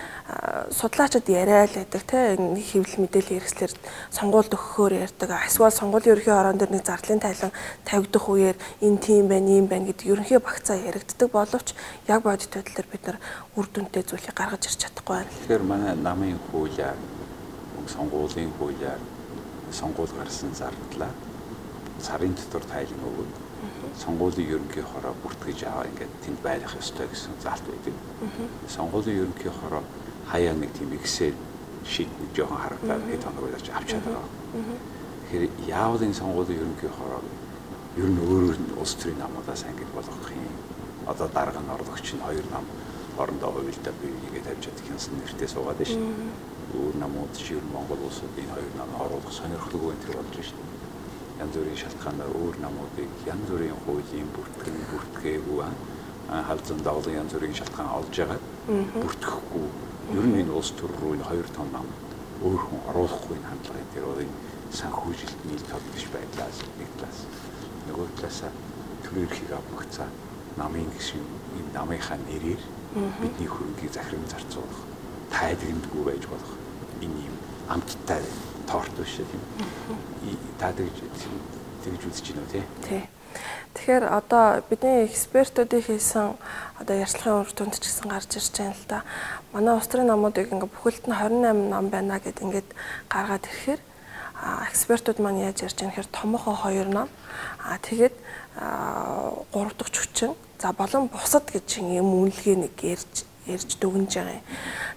судлаачид 0.70 1.26
яриа 1.26 1.66
л 1.66 1.74
байдаг 1.74 2.06
тийм 2.06 2.54
нэг 2.54 2.62
хэвлэл 2.62 3.02
мэдээлэл 3.02 3.42
хэрэгслэр 3.42 3.72
сонгуульд 4.14 4.54
өгөхөөр 4.54 4.92
ярьдаг. 5.02 5.30
Эсвэл 5.50 5.74
сонгуулийн 5.74 6.14
ерөнхий 6.14 6.30
хорон 6.30 6.62
дээр 6.62 6.78
нэг 6.78 6.86
зарлалын 6.86 7.24
тайлан 7.26 7.52
тавигдах 7.82 8.26
үеэр 8.30 8.56
энэ 8.78 9.02
тийм 9.02 9.26
байна, 9.26 9.50
ийм 9.50 9.66
байна 9.66 9.90
гэдэг 9.90 10.14
ерөнхий 10.14 10.38
багцаа 10.38 10.78
яригддаг 10.78 11.26
боловч 11.34 11.74
яг 12.06 12.22
бодит 12.22 12.54
байдлаар 12.54 12.86
бид 12.86 13.02
нар 13.02 13.18
үр 13.58 13.66
дүнтэй 13.66 14.06
зүйлийг 14.06 14.36
гаргаж 14.38 14.62
ирч 14.62 14.78
чадахгүй 14.78 15.26
байна. 15.26 15.32
Тэгэхээр 15.42 15.64
манай 15.66 15.98
намын 15.98 16.38
хуулиар 16.54 16.94
сонгуулийн 17.90 18.54
хуулиар 18.60 19.00
сонгуул 19.72 20.10
гарсан 20.18 20.54
зардлаа. 20.54 21.10
Сарын 22.00 22.34
дотор 22.34 22.64
тайлан 22.64 23.02
өгөөд 23.04 23.32
сонгуулийн 24.00 24.50
ерөнхий 24.56 24.82
хороо 24.82 25.14
бүртгэж 25.22 25.64
аваа. 25.68 25.86
Ингээд 25.86 26.12
тэнд 26.24 26.40
байх 26.42 26.74
ёстой 26.76 27.06
гэсэн 27.08 27.34
заалт 27.42 27.64
байдаг. 27.68 27.94
Сонгуулийн 28.68 29.20
ерөнхий 29.22 29.52
хороо 29.52 29.82
хаяа 30.30 30.54
нэг 30.54 30.72
тийм 30.72 30.92
ихсээ 30.96 31.34
шийд 31.84 32.08
нэг 32.20 32.30
жоохон 32.36 32.58
харагдаад 32.58 33.04
хэд 33.10 33.24
хоног 33.24 33.44
байж 33.50 33.68
авчаад 33.68 34.04
байгаа. 34.04 34.28
Тэгэхээр 35.28 35.44
яавал 35.68 36.02
энэ 36.02 36.18
сонгуулийн 36.20 36.60
ерөнхий 36.64 36.90
хороо 36.90 37.22
ер 38.00 38.08
нь 38.08 38.20
өөр 38.24 38.44
улс 38.80 38.94
төрийн 38.96 39.20
намуудаас 39.20 39.64
ангид 39.68 39.90
болгох 39.92 40.30
юм. 40.32 40.56
Одоо 41.06 41.28
дарга 41.28 41.60
нь 41.60 41.74
орлогч 41.74 42.06
нь 42.16 42.24
хоёр 42.24 42.46
нам 42.50 42.64
хоорондоо 43.16 43.50
хувилдаа 43.52 43.92
бие 44.00 44.14
биегээ 44.14 44.46
тавьж 44.46 44.62
чадах 44.64 44.86
юмсан 44.88 45.14
нэртэй 45.20 45.48
суугаад 45.48 45.76
байна 45.76 45.92
шүү 45.92 46.59
өөр 46.78 46.94
намууд 47.02 47.34
ер 47.50 47.62
нь 47.64 47.72
Монгол 47.74 48.02
улсад 48.06 48.34
энэ 48.38 48.54
хоёр 48.54 48.72
нам 48.78 48.90
оруулах 49.02 49.34
сонирхолтой 49.34 49.92
энэ 49.94 50.02
төр 50.04 50.16
болж 50.18 50.34
байна. 50.38 50.78
Янз 51.42 51.54
бүрийн 51.56 51.80
шалтгаанаар 51.82 52.32
өөр 52.40 52.56
намуудыг 52.62 53.10
янз 53.26 53.46
бүрийн 53.50 53.78
хуулийн 53.82 54.28
бүртгэн 54.34 54.76
бүртгээгүй 54.90 55.60
халдсан 56.48 56.78
давлын 56.86 57.18
янз 57.22 57.32
бүрийн 57.34 57.58
шалтгаан 57.58 57.90
олж 57.98 58.14
байгаа. 58.16 58.40
Бүртгэхгүй. 59.02 59.66
Ер 60.14 60.26
нь 60.30 60.38
энэ 60.42 60.52
улс 60.58 60.70
төр 60.78 60.92
рүү 61.00 61.12
энэ 61.16 61.28
хоёр 61.30 61.48
том 61.56 61.68
нам 61.74 61.86
өөр 62.44 62.60
хүн 62.66 62.80
оруулахгүй 62.90 63.36
энэ 63.38 63.50
хандлагын 63.50 63.90
дээр 63.94 64.06
бол 64.06 64.24
энэ 64.24 64.36
санхүүжилт 64.78 65.40
нийт 65.48 65.64
тодгож 65.70 66.04
байдлаас 66.14 66.58
нэг 66.78 66.90
талаас. 66.98 67.20
Нөгөө 67.88 68.06
талаасаа 68.14 68.52
төр 69.04 69.16
эрхийг 69.24 69.50
авмагцаа 69.58 70.08
намын 70.60 70.90
гişин 70.94 71.26
энэ 71.58 71.74
намынхаа 71.74 72.18
нэрээр 72.28 72.62
бидний 73.22 73.50
хөрөнгийг 73.50 73.92
захирам 73.94 74.26
зарцуулах 74.30 74.89
тайлгнадгүй 75.30 76.02
байж 76.04 76.24
болох 76.26 76.52
энэ 77.00 77.18
юм 77.28 77.36
амттай 77.68 78.22
торт 78.66 78.92
биш 78.98 79.16
тийм. 79.18 79.42
Та 80.58 80.72
тэгж 80.72 80.96
тэгж 81.84 82.02
үзэж 82.06 82.26
байна 82.34 82.42
уу 82.42 82.52
тий? 82.84 83.08
Тэгэхээр 83.74 84.04
одоо 84.10 84.62
бидний 84.66 85.06
экспертуудын 85.06 85.82
хийсэн 85.82 86.34
одоо 86.82 86.96
ярьцлагын 86.98 87.46
үр 87.46 87.50
дүнд 87.54 87.78
ч 87.78 87.86
гэсэн 87.86 88.10
гарч 88.10 88.30
ирж 88.34 88.50
байна 88.58 88.74
л 88.74 88.86
да. 88.90 88.98
Манай 89.54 89.74
улс 89.78 89.86
төрийн 89.86 90.10
намуудыг 90.10 90.50
ингээ 90.50 90.74
бүхэлд 90.74 91.06
нь 91.06 91.14
28 91.14 91.70
нам 91.70 91.86
байна 91.88 92.18
гэд 92.18 92.42
ингээд 92.42 92.68
гаргаад 93.06 93.46
ирэхээр 93.46 93.80
экспертууд 94.74 95.18
маань 95.22 95.46
яаж 95.46 95.62
ярьж 95.62 95.78
байгаа 95.78 95.90
нэхэр 95.94 96.08
томоохон 96.10 96.56
2 96.66 96.90
нам. 96.90 97.08
Аа 97.62 97.78
тэгээд 97.78 98.14
3 98.58 99.78
дахь 99.78 99.94
хүчин 99.94 100.34
за 100.58 100.74
болон 100.74 101.06
бусад 101.06 101.46
гэж 101.46 101.78
юм 101.78 102.10
үнэлгээ 102.10 102.56
нэг 102.58 102.74
ярьж 102.82 103.29
ярьж 103.46 103.76
дүгнж 103.80 104.12
байгаа 104.14 104.36
юм. 104.36 104.44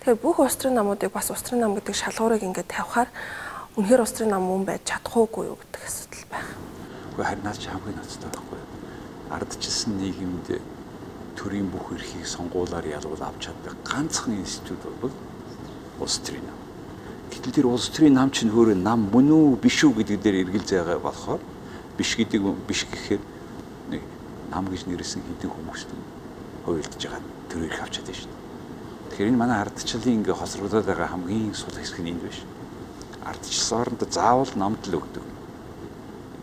Тэгэхээр 0.04 0.24
бүх 0.24 0.40
улс 0.40 0.56
төрийн 0.60 0.78
намуудыг 0.80 1.12
бас 1.14 1.32
улс 1.32 1.44
төрийн 1.44 1.64
нам 1.64 1.76
гэдэг 1.80 1.96
шалгуурыг 1.96 2.44
ингээд 2.44 2.74
тавихаар 2.74 3.10
үнэхээр 3.78 4.04
улс 4.04 4.14
төрийн 4.14 4.34
нам 4.36 4.44
мөн 4.44 4.66
байж 4.68 4.82
чадахгүй 4.84 5.48
юу 5.48 5.58
гэдэг 5.62 5.82
асуудал 5.84 6.26
байна. 6.32 6.52
Гэхдээ 7.14 7.28
харин 7.30 7.44
наач 7.44 7.62
хамгийн 7.68 7.98
ноцтой 7.98 8.30
байхгүй 8.34 8.58
юу? 8.60 8.70
Ардчилсан 9.34 9.92
нийгэмд 9.98 10.48
төрийн 11.38 11.68
бүх 11.72 11.88
эрхийг 11.96 12.28
сонгуулаар 12.28 12.86
ялгуул 12.86 13.24
авч 13.24 13.50
чаддаг 13.50 13.76
ганцхан 13.88 14.38
институт 14.38 14.82
бол 15.02 15.14
улс 16.00 16.18
төрийн 16.20 16.46
нам. 16.46 16.60
Гэтэл 17.32 17.56
тэр 17.64 17.68
улс 17.68 17.90
төрийн 17.90 18.14
нам 18.14 18.30
чинь 18.30 18.54
өөрөө 18.54 18.78
нам 18.78 19.10
мөн 19.10 19.32
үү 19.32 19.58
биш 19.58 19.82
үү 19.84 20.04
гэдэг 20.04 20.22
дээр 20.22 20.36
эргэл 20.46 20.66
зайгаа 20.70 21.00
болохоор 21.02 21.42
биш 21.98 22.16
гэдэг 22.16 22.42
биш 22.68 22.86
гэхээр 22.86 23.22
нэг 23.90 24.02
нам 24.54 24.70
гэж 24.70 24.86
нэрлсэн 24.86 25.22
хэдэн 25.26 25.50
хүмүүс 25.50 25.82
хувилдж 26.66 27.04
байгаа 27.04 27.22
төрөйг 27.52 27.76
авч 27.82 27.94
чадсан 28.00 28.16
шүү. 28.16 28.32
Тэгэхээр 29.14 29.30
энэ 29.30 29.38
манай 29.38 29.60
ардчлалын 29.62 30.18
ингээ 30.24 30.34
хосрогдоод 30.34 30.86
байгаа 30.88 31.10
хамгийн 31.12 31.54
сул 31.54 31.76
хэсэг 31.76 32.00
нь 32.02 32.12
энд 32.16 32.24
биш. 32.24 32.42
Ардчлал 33.22 33.82
орондоо 33.86 34.08
заавал 34.10 34.52
намд 34.56 34.82
л 34.88 34.98
өгдөг. 34.98 35.26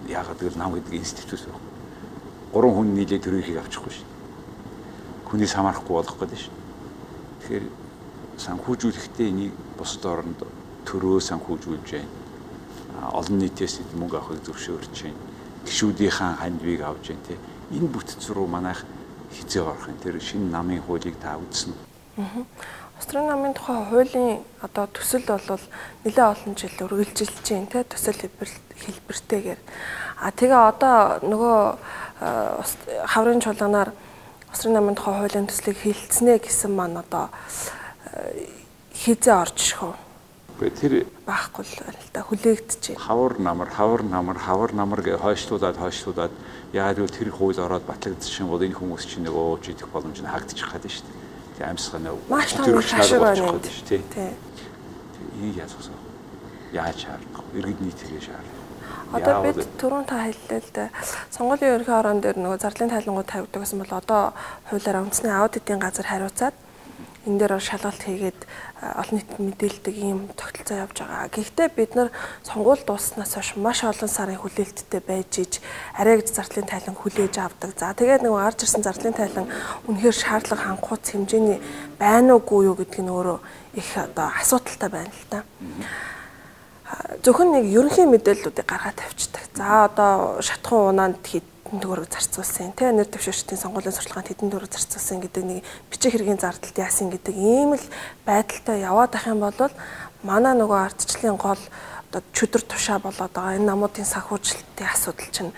Яагаад 0.06 0.38
гэвэл 0.38 0.60
нам 0.60 0.74
гэдэг 0.76 0.94
институт 0.94 1.40
байна. 1.50 1.58
Гурван 2.52 2.74
хүн 2.74 2.94
нийлээ 2.94 3.20
төрөйхийг 3.24 3.58
авчихгүй 3.58 3.92
шин. 3.94 4.08
Хүнээс 5.26 5.54
хамаарахгүй 5.56 5.94
болох 5.98 6.16
гэдэг 6.20 6.38
шин. 6.38 6.54
Тэгэхээр 7.40 7.66
санхүүжүүлэхдээ 8.38 9.28
энийг 9.28 9.54
бусад 9.78 10.04
оронд 10.06 10.40
төрөө 10.86 11.18
санхүүжүүлж 11.26 11.88
байна. 11.90 12.10
Олон 13.18 13.38
нийтээс 13.42 13.82
мөнгө 13.96 14.16
авахыг 14.20 14.44
зөвшөөрч 14.46 14.94
байна. 15.10 15.20
Гишүүдийнхаа 15.66 16.38
хандвийг 16.38 16.86
авж 16.86 17.10
байна 17.10 17.26
те. 17.26 17.34
Энэ 17.74 17.88
бүтц 17.90 18.30
рүү 18.30 18.46
манайх 18.46 18.86
хизээ 19.32 19.62
орох 19.62 19.88
юм. 19.88 19.98
Тэр 20.02 20.20
шинэ 20.20 20.50
намын 20.50 20.82
хуулийг 20.82 21.16
та 21.22 21.38
үзсэн. 21.38 21.74
Аа. 22.18 22.44
Австрали 23.00 23.28
намын 23.32 23.54
тухай 23.54 23.80
хуулийн 23.88 24.44
одоо 24.60 24.86
төсөл 24.92 25.24
бол 25.24 25.60
нэлээд 26.04 26.20
олон 26.20 26.52
жил 26.52 26.84
үргэлжилж 26.84 27.32
байна 27.48 27.72
те 27.72 27.84
төсөл 27.88 28.28
хэлбэртэйгээр. 28.76 29.60
А 30.20 30.28
тэгээ 30.28 30.60
одоо 30.68 30.96
нөгөө 31.24 31.58
хаврын 33.08 33.40
чуулганаар 33.40 33.96
Австрали 34.52 34.74
намын 34.76 35.00
тухай 35.00 35.16
хуулийн 35.16 35.48
төслийг 35.48 35.80
хилцнэ 35.80 36.44
гэсэн 36.44 36.76
маань 36.76 37.00
одоо 37.00 37.32
хизээ 38.92 39.32
орж? 39.32 39.69
Гэхдээ 40.60 40.76
тэр 40.76 41.08
байхгүй 41.24 41.64
л 41.64 41.76
байна 41.80 42.00
л 42.04 42.12
да 42.12 42.20
хүлээгдэж 42.20 42.82
байна. 42.92 43.00
Хавар 43.00 43.34
намар, 43.40 43.68
хавар 43.72 44.02
намар, 44.04 44.36
хавар 44.36 44.72
намар 44.76 45.00
гэж 45.00 45.16
хойшлуулад 45.16 45.80
хойшлуулад 45.80 46.32
яагаад 46.76 47.00
гэвэл 47.00 47.16
тэр 47.16 47.30
хууль 47.32 47.56
ороод 47.56 47.88
батлагдчихсан 47.88 48.44
бол 48.44 48.60
энэ 48.60 48.76
хүмүүс 48.76 49.08
чинь 49.08 49.24
нэг 49.24 49.32
ууж 49.32 49.72
идэх 49.72 49.88
боломж 49.88 50.20
нь 50.20 50.28
хаагдчих 50.28 50.68
гад 50.68 50.84
шүү 50.84 51.08
дээ. 51.08 51.16
Тэгээ 51.56 51.70
амьсгал 51.72 52.04
нэг 52.04 52.14
маш 52.28 52.52
том 52.52 52.76
хашиг 52.76 53.20
байна 53.24 53.40
шүү 53.40 53.88
дээ. 53.88 54.04
Тий. 54.12 54.32
Энийг 55.40 55.56
яасгасан. 55.64 55.96
Яаж 56.76 56.96
шаардах 57.08 57.40
вэ? 57.40 57.56
Иргэд 57.56 57.80
нийтгээ 57.80 58.20
шаардах. 58.20 58.60
Одоо 59.16 59.40
бид 59.40 59.64
түрүүн 59.80 60.04
та 60.04 60.28
хэллээ 60.28 60.60
л 60.60 60.70
дээ. 60.76 60.88
Сонгуулийн 61.32 61.72
ерөнхий 61.80 61.96
орон 61.96 62.20
дээр 62.20 62.36
нөгөө 62.36 62.60
зарлалын 62.60 62.92
тайлангууд 62.92 63.32
тавьдаг 63.32 63.60
гэсэн 63.64 63.80
бол 63.80 63.96
одоо 63.96 64.22
хуулиар 64.68 65.00
үндэсний 65.08 65.32
аудитын 65.32 65.80
газар 65.80 66.04
хариуцаад 66.06 66.54
энэ 67.26 67.36
дээр 67.36 67.60
шалгалт 67.60 68.00
хийгээд 68.00 68.40
олон 68.80 69.14
нийтэд 69.20 69.38
мэдээлдэг 69.44 69.94
ийм 69.96 70.32
тогтолцоо 70.32 70.76
явж 70.88 70.96
байгаа. 71.04 71.28
Гэхдээ 71.28 71.68
бид 71.76 71.92
нар 71.92 72.08
сонгуул 72.40 72.80
дусснаас 72.80 73.36
хойш 73.36 73.60
маш 73.60 73.84
олон 73.84 74.08
сарын 74.08 74.40
хүлээлттэй 74.40 75.02
байж 75.04 75.32
иж 75.44 75.52
арай 75.92 76.16
гэж 76.16 76.32
зардлын 76.32 76.64
тайлан 76.64 76.96
хүлээж 76.96 77.34
авдаг. 77.36 77.76
За 77.76 77.92
тэгээд 77.92 78.24
нөгөө 78.24 78.40
арч 78.40 78.64
ирсэн 78.64 78.80
зардлын 78.80 79.12
тайлан 79.12 79.46
үнэхээр 79.84 80.16
шаардлага 80.16 80.64
хангууц 80.64 81.04
хэмжээний 81.12 81.60
байна 82.00 82.40
уугүй 82.40 82.72
юу 82.72 82.76
гэдг 82.80 83.04
нь 83.04 83.12
өөрөө 83.12 83.38
их 83.76 83.90
одоо 84.00 84.32
асуудалтай 84.40 84.88
байна 84.88 85.12
л 85.12 85.28
та. 85.28 85.44
Зөвхөн 87.20 87.52
нэг 87.52 87.64
ерөнхий 87.68 88.08
мэдээллүүдийг 88.08 88.64
гаргаад 88.64 88.96
тавьчихдаг. 88.96 89.44
За 89.54 89.84
одоо 89.92 90.40
шатхан 90.40 90.88
унаанд 90.88 91.20
хэд 91.20 91.44
хэдэн 91.70 91.86
төгрөг 91.86 92.10
зарцуулсан 92.10 92.74
тий 92.74 92.90
нэр 92.90 93.06
дэвшигчдийн 93.06 93.62
сонгуулийн 93.62 93.94
сурчлаганд 93.94 94.26
хэдэн 94.26 94.50
төгрөг 94.50 94.74
зарцуулсан 94.74 95.22
гэдэг 95.22 95.44
нэг 95.46 95.62
бичиг 96.00 96.16
хэргийн 96.16 96.40
зардалд 96.40 96.80
яасан 96.80 97.12
гэдэг 97.12 97.36
ийм 97.36 97.76
л 97.76 97.86
байдалтай 98.24 98.80
яваад 98.80 99.12
ах 99.20 99.28
юм 99.28 99.44
бол 99.44 99.68
манай 100.24 100.56
нөгөө 100.56 100.96
ардчлалын 100.96 101.36
гол 101.36 101.60
одоо 102.08 102.24
чөдөр 102.32 102.64
тушаа 102.64 102.96
болоод 103.04 103.28
байгаа 103.36 103.60
энэ 103.60 103.68
намуудын 103.68 104.08
санхүүжилтийн 104.08 104.88
асуудал 104.88 105.28
чинь 105.28 105.52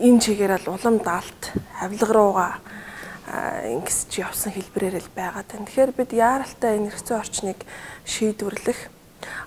энэ 0.00 0.20
чигээр 0.24 0.64
л 0.64 0.72
улам 0.72 0.96
даалт 0.96 1.52
авилга 1.76 2.08
руугаа 2.16 2.52
ингэс 3.68 4.08
чи 4.08 4.24
явсан 4.24 4.48
хэлбэрээр 4.56 5.04
л 5.04 5.12
байгаа 5.12 5.44
тань. 5.44 5.68
Тэгэхээр 5.68 5.92
бид 5.92 6.16
яаралтай 6.16 6.80
энэ 6.80 6.88
хэрэгцээ 6.88 7.20
орчныг 7.20 7.60
шийдвэрлэх 8.08 8.80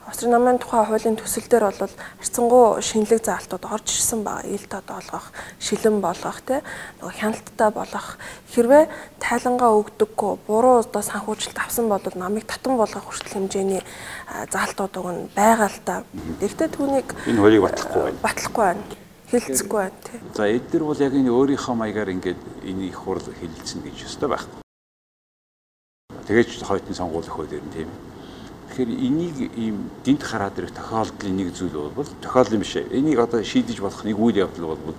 Австрали 0.07 0.31
намын 0.31 0.59
тухай 0.59 0.85
хуулийн 0.87 1.19
төсөл 1.19 1.47
дээр 1.51 1.75
бол 1.75 1.91
харьцангуй 2.19 2.81
шинэлэг 2.81 3.21
заалтууд 3.27 3.65
орж 3.67 3.87
ирсэн 3.91 4.23
байгаа. 4.23 4.47
Ил 4.47 4.65
тод 4.71 4.87
олгох, 4.87 5.35
шилэн 5.59 5.99
болгох, 5.99 6.39
тэ 6.47 6.63
нөгөө 7.03 7.15
хяналттай 7.19 7.69
болох 7.75 8.07
хэрвээ 8.55 8.87
тайлангаа 9.19 9.71
өгдөггүй, 9.75 10.31
буруу 10.47 10.79
одоо 10.79 11.03
санхүүжилт 11.03 11.59
авсан 11.59 11.91
бол 11.91 11.99
намыг 12.15 12.47
татан 12.47 12.79
болгох 12.79 13.03
хүртэл 13.03 13.35
хэмжээний 13.35 13.83
заалтууд 14.47 14.95
өгнө 14.95 15.27
байгаа 15.35 15.67
л 15.67 15.79
да. 15.83 15.95
Гэхдээ 16.39 16.69
түүнийг 16.71 17.07
энэ 17.27 17.41
хуулийг 17.43 17.63
батлахгүй 17.67 18.01
байна. 18.07 18.23
Батлахгүй 18.23 18.63
байна. 18.63 18.83
Хилцэхгүй 19.27 19.79
байна 19.83 19.99
тий. 20.07 20.19
За 20.39 20.47
эдгээр 20.47 20.83
бол 20.87 21.03
яг 21.03 21.11
энэ 21.11 21.35
өөрийнхөө 21.35 21.75
маягаар 21.75 22.15
ингээд 22.15 22.41
энийг 22.63 22.95
хурл 22.95 23.27
хилцэн 23.27 23.83
гэж 23.83 24.07
өстой 24.07 24.31
байхгүй. 24.31 24.63
Тэгэж 26.31 26.63
хойтон 26.63 26.95
сонгуулах 26.95 27.35
хууль 27.35 27.51
дээр 27.51 27.67
нь 27.67 27.75
тийм 27.75 27.91
ээ 27.91 28.06
Тэгэхээр 28.77 28.93
энийг 28.93 29.37
ийм 29.57 29.89
гинт 30.05 30.21
хараад 30.21 30.59
ирэх 30.61 30.69
тохиолдлын 30.69 31.33
нэг 31.33 31.49
зүйл 31.49 31.89
бол 31.97 32.05
тохиолдол 32.21 32.53
юм 32.53 32.61
биш. 32.61 32.77
Энийг 32.77 33.17
одоо 33.17 33.41
шийдэж 33.41 33.81
болох 33.81 34.05
нэг 34.05 34.13
үйл 34.21 34.37
явдал 34.37 34.77
бол 34.77 34.93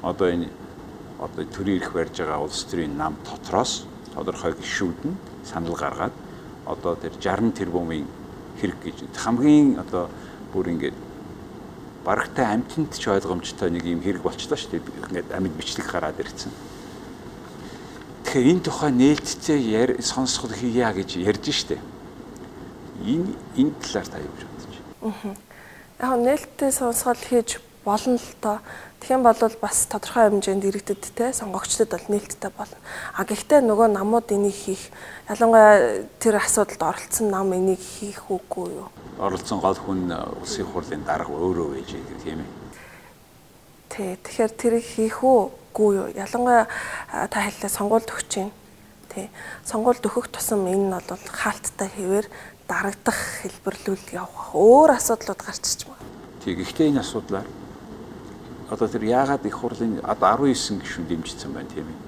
одоо 0.00 0.32
энэ 0.32 0.48
одоо 1.20 1.44
төрийн 1.44 1.76
эрх 1.76 1.92
барьж 1.92 2.24
байгаа 2.24 2.40
улс 2.40 2.64
төрийн 2.64 2.96
нам 2.96 3.20
дотроос 3.28 3.84
тодорхой 4.16 4.56
гишүүд 4.56 5.00
нь 5.04 5.20
санал 5.44 5.76
гаргаад 5.76 6.16
одоо 6.64 6.96
тэр 6.96 7.12
60 7.20 7.52
тэрбумын 7.52 8.08
хэрэг 8.64 8.80
гэж 8.80 8.96
хамгийн 9.12 9.76
одоо 9.76 10.08
бүр 10.56 10.72
ингээд 10.72 10.96
барагтай 12.08 12.48
амтнд 12.48 12.96
ч 12.96 13.12
ойлгомжтой 13.12 13.68
нэг 13.68 13.84
юм 13.84 14.00
хэрэг 14.00 14.24
болчлоо 14.24 14.56
шүү 14.56 14.80
дээ. 14.80 15.04
Ингээд 15.04 15.36
амьд 15.36 15.52
бичлэг 15.52 15.84
гараад 15.84 16.16
ирсэн. 16.16 16.48
Тэгэхээр 18.24 18.50
энэ 18.56 18.64
тухай 18.64 18.88
нээлттэй 18.88 20.00
сонсгол 20.00 20.56
хийя 20.56 20.96
гэж 20.96 21.20
ярьж 21.20 21.52
штэ 21.52 21.76
энэ 23.04 23.32
энэ 23.56 23.72
талаар 23.82 24.08
та 24.08 24.18
юу 24.18 24.32
гэж 24.34 24.44
бодож 24.46 24.76
байна? 25.02 25.36
Аа. 25.98 26.14
Яг 26.14 26.18
нээлттэй 26.22 26.70
сонсгол 26.72 27.18
хийж 27.18 27.58
болно 27.84 28.16
л 28.16 28.34
доо. 28.42 28.58
Юм 29.08 29.22
бол 29.22 29.34
бас 29.62 29.86
тодорхой 29.86 30.28
хэмжээнд 30.28 30.64
иргэдэд 30.68 31.04
те 31.16 31.32
сонгогчдод 31.32 31.88
бол 31.88 32.06
нээлттэй 32.12 32.50
болно. 32.50 32.76
А 33.16 33.24
гэхдээ 33.24 33.64
нөгөө 33.64 33.88
намууд 33.94 34.28
энийг 34.34 34.52
хийх 34.52 34.92
ялангуяа 35.30 36.04
тэр 36.20 36.36
асуудалд 36.36 36.82
оролцсон 36.82 37.30
нам 37.30 37.54
энийг 37.54 37.80
хийх 37.80 38.28
үгүй 38.28 38.74
юу? 38.74 38.90
Оролцсон 39.16 39.62
гол 39.64 39.78
хүн 39.78 40.12
улсын 40.42 40.66
хурлын 40.66 41.06
дарга 41.08 41.32
өөрөө 41.32 41.66
байж 41.72 41.88
байгаа 41.94 42.20
тийм 42.20 42.38
ээ. 42.42 42.50
Тий. 43.88 44.12
Тэгэхээр 44.20 44.52
тэрийг 44.60 44.84
хийх 44.84 45.24
үгүй 45.24 45.90
юу? 45.96 46.08
Ялангуяа 46.12 46.68
та 47.32 47.38
хэллээ 47.48 47.70
сонгуульд 47.72 48.12
өгч 48.12 48.28
чинь. 48.28 48.52
Тий. 49.08 49.30
Сонгуульд 49.64 50.04
өгөх 50.04 50.28
тусам 50.28 50.68
энэ 50.68 50.84
нь 50.84 50.92
бол 50.92 51.24
хаалттай 51.32 51.88
хэвээр 51.96 52.26
дарагдах 52.68 53.16
хэлбэрлүүл 53.40 54.06
явах 54.12 54.52
өөр 54.52 54.92
асуудлууд 55.00 55.40
гарч 55.40 55.64
ирж 55.64 55.80
байна. 55.88 56.04
Тэг. 56.44 56.60
Гэхдээ 56.60 56.92
энэ 56.92 57.00
асуудлаар 57.00 57.48
одоо 58.68 58.88
тэр 58.88 59.04
яагаад 59.08 59.46
их 59.48 59.56
хурлын 59.56 60.04
одоо 60.04 60.44
19 60.44 60.84
гишүүн 60.84 61.08
дэмжсэн 61.08 61.52
байна 61.56 61.72
тийм 61.72 61.88
ээ. 61.88 61.98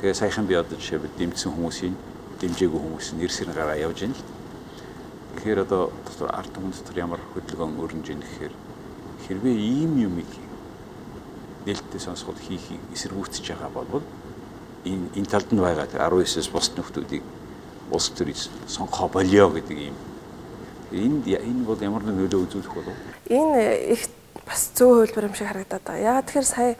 Тэгээ 0.00 0.20
саяхан 0.20 0.46
би 0.46 0.54
одоо 0.54 0.76
жишээ 0.76 1.00
бод 1.00 1.16
дэмжсэн 1.16 1.52
хүмүүсийн 1.56 1.96
дэмжээгүй 2.40 2.80
хүмүүс 2.84 3.08
нь 3.16 3.24
эрсэр 3.24 3.48
гараа 3.56 3.80
явж 3.80 4.04
байна 4.04 4.12
л. 4.12 4.24
Тэгэхээр 5.40 5.64
одоо 5.64 5.82
дотор 6.04 6.28
ард 6.36 6.52
түмэн 6.52 6.76
дотор 6.76 6.96
ямар 7.00 7.20
хөдөлгөөн 7.32 7.80
өрнөж 7.80 8.06
ийн 8.12 8.20
гэхээр 8.20 8.54
хэрвээ 9.24 9.56
ийм 9.56 9.92
юмыг 10.04 10.30
нээлттэй 11.64 12.00
сонсгол 12.00 12.36
хийхийг 12.36 12.80
эсэргүүцэж 12.92 13.56
байгаа 13.56 13.72
бол 13.72 14.04
энэ 14.84 15.08
энэ 15.16 15.30
талд 15.32 15.48
нь 15.48 15.64
байгаа 15.64 15.88
19-с 15.88 16.52
бус 16.52 16.68
нөхдүүдийг 16.76 17.24
улс 17.94 18.10
төрийг 18.10 18.38
сонгохоо 18.66 19.08
болио 19.08 19.48
гэдэг 19.54 19.78
юм. 19.78 19.96
Энд 20.92 21.26
энэ 21.26 21.64
бол 21.64 21.78
ямар 21.80 22.02
нэг 22.02 22.14
нөлөө 22.28 22.44
үзүүлэх 22.50 22.74
болов? 22.74 22.94
Энэ 23.30 23.94
их 23.94 24.10
бас 24.44 24.68
зөө 24.76 25.08
хөлбөр 25.08 25.28
юм 25.30 25.34
шиг 25.34 25.48
харагдаад 25.48 25.82
байгаа. 25.82 26.04
Яагаад 26.04 26.26
тэгэхээр 26.28 26.48
сая 26.48 26.76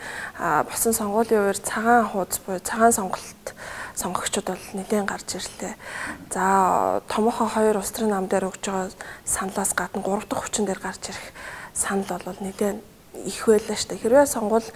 босон 0.69 0.93
сонгуулийн 0.93 1.43
үеэр 1.49 1.59
цагаан 1.59 2.07
хуудас 2.13 2.39
буюу 2.45 2.61
цагаан 2.61 2.93
сонголт 2.93 3.47
сонгогчдод 3.97 4.47
бол 4.53 4.67
нэлээд 4.75 5.09
гарч 5.09 5.29
ирлээ. 5.39 5.75
За 6.35 7.01
томоохон 7.09 7.49
хоёр 7.49 7.79
улс 7.81 7.95
төрийн 7.95 8.13
нам 8.13 8.29
дээр 8.29 8.51
өгж 8.51 8.65
байгаа 8.69 8.91
саналаас 9.25 9.73
гадна 9.73 10.03
гурав 10.03 10.29
дахь 10.29 10.45
хүчин 10.45 10.67
дээр 10.67 10.83
гарч 10.83 11.15
ирэх 11.15 11.27
санал 11.73 12.21
бол 12.21 12.39
нэлээд 12.43 12.79
их 13.25 13.41
байлаа 13.47 13.77
шүү 13.79 13.89
дээ. 13.95 14.03
Хэрвээ 14.03 14.27
сонгуул 14.27 14.69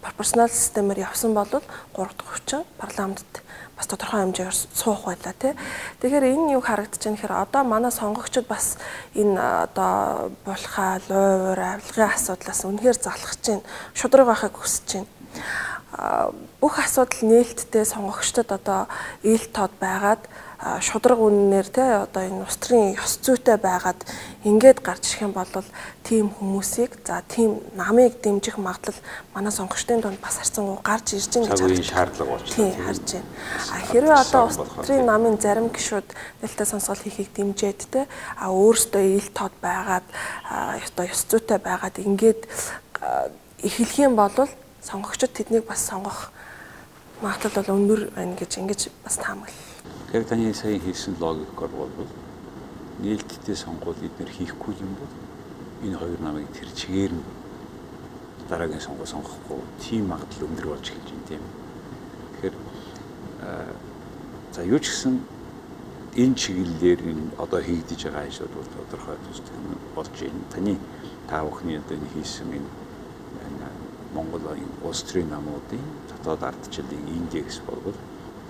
пропорционал 0.00 0.48
системээр 0.48 1.04
явсан 1.10 1.34
бол 1.34 1.50
гурав 1.92 2.14
дахь 2.16 2.30
хүчин 2.32 2.62
парламентд 2.78 3.42
бас 3.82 3.90
тодорхой 3.90 4.22
хэмжээгээр 4.22 4.58
суух 4.78 5.10
байлаа 5.10 5.34
тий. 5.34 5.58
Тэгэхээр 5.98 6.30
энэ 6.30 6.54
юу 6.54 6.62
харагдаж 6.62 7.02
байна 7.02 7.18
гэхээр 7.18 7.34
одоо 7.42 7.62
манай 7.66 7.90
сонгогчид 7.90 8.46
бас 8.46 8.78
энэ 9.18 9.34
одоо 9.66 10.30
булхаа, 10.46 11.02
луур, 11.10 11.58
авилгын 11.58 12.14
асуудлаас 12.14 12.62
үнэхээр 12.62 12.98
залхаж 13.02 13.42
байна. 13.42 13.66
Шудраг 13.98 14.30
байхыг 14.30 14.54
хүсэж 14.54 15.02
байна 15.02 15.10
бүх 16.60 16.78
асуудал 16.80 17.20
нээлттэй 17.28 17.84
сонгогчдод 17.84 18.48
одоо 18.48 18.88
ил 19.22 19.44
тод 19.52 19.72
байгаад 19.76 20.24
шудраг 20.62 21.18
үннээр 21.18 21.66
те 21.66 21.82
одоо 22.06 22.22
энэ 22.22 22.46
ус 22.46 22.54
төрийн 22.62 22.94
ёс 22.94 23.18
зүйтэй 23.18 23.58
байгаад 23.58 23.98
ингээд 24.46 24.78
гарч 24.78 25.10
ирэх 25.10 25.26
юм 25.26 25.34
бол 25.34 25.50
тийм 26.06 26.30
хүмүүсийг 26.30 27.02
за 27.02 27.18
тийм 27.26 27.58
намыг 27.74 28.22
дэмжих 28.22 28.62
магадлал 28.62 28.94
манай 29.34 29.50
сонгогчдын 29.50 29.98
дунд 29.98 30.22
бас 30.22 30.38
харцангуй 30.38 30.78
гарч 30.86 31.18
ирж 31.18 31.34
байгаа 31.34 31.66
гэж 31.66 31.82
шаардлага 31.82 32.30
болж 32.30 32.46
байна. 32.46 32.54
Тийм 32.54 32.84
харж 32.86 33.06
байна. 33.10 33.30
А 33.74 33.76
хэрвээ 33.90 34.18
одоо 34.22 34.42
ус 34.46 34.56
төрийн 34.86 35.06
намын 35.10 35.36
зарим 35.42 35.66
гишүүд 35.66 36.08
нэлээд 36.46 36.70
сонсгол 36.70 37.02
хийхийг 37.02 37.34
дэмжиж 37.34 37.90
те 37.90 38.06
а 38.38 38.54
өөрөөсөө 38.54 39.02
ил 39.18 39.28
тод 39.34 39.54
байгаад 39.58 40.06
одоо 40.46 41.04
ёс 41.10 41.26
зүйтэй 41.26 41.58
байгаад 41.58 41.98
ингээд 41.98 42.46
эхлэх 43.66 43.98
юм 43.98 44.14
бол 44.14 44.30
сонгогчд 44.78 45.34
тэднийг 45.34 45.66
бас 45.66 45.82
сонгох 45.90 46.30
магадлал 47.18 47.66
бол 47.66 47.74
өндөр 47.78 48.00
байна 48.14 48.34
гэж 48.38 48.58
ингэж 48.58 48.80
бас 49.02 49.18
таамаглал. 49.18 49.61
Тэгэхээр 50.12 50.28
таны 50.28 50.52
сая 50.52 50.78
хийсэн 50.78 51.16
логикоор 51.18 51.72
бол 51.72 51.88
нээлттэй 53.00 53.56
сонгуул 53.56 53.96
эднэр 53.96 54.28
хийхгүй 54.28 54.76
юм 54.84 54.92
бол 55.00 55.08
энэ 55.80 55.96
хоёр 55.96 56.20
намыг 56.20 56.52
тэр 56.52 56.68
чигээр 56.68 57.16
нь 57.16 57.24
дараагийн 58.44 58.84
сонгуул 58.84 59.08
сонгохгүй 59.08 59.56
тийм 59.80 60.12
магадлал 60.12 60.52
өндөр 60.52 60.68
болж 60.68 60.84
эхэлж 60.92 61.08
байна 61.16 61.28
тийм. 61.32 61.44
Тэгэхээр 62.28 62.56
за 64.52 64.60
юу 64.68 64.80
ч 64.84 64.92
гэсэн 64.92 65.16
энэ 66.12 66.36
чиглэлээр 66.36 67.00
энэ 67.08 67.24
одоо 67.40 67.60
хийгдэж 67.64 68.00
байгаа 68.04 68.28
ажлууд 68.28 68.52
бол 68.52 68.68
тодорхой 68.76 69.16
тусдаг 69.24 69.56
болж 69.96 70.12
байна. 70.12 70.44
Таны 70.52 70.76
та 71.24 71.40
бүхний 71.40 71.80
одоо 71.80 71.96
энэ 71.96 72.12
хийсэн 72.12 72.52
энэ 72.52 72.68
Монгол 74.12 74.44
улс 74.84 75.08
төрийн 75.08 75.32
намуудын 75.32 75.80
дотоод 76.12 76.52
ардчлалын 76.52 77.00
индекс 77.16 77.64
болвол 77.64 77.96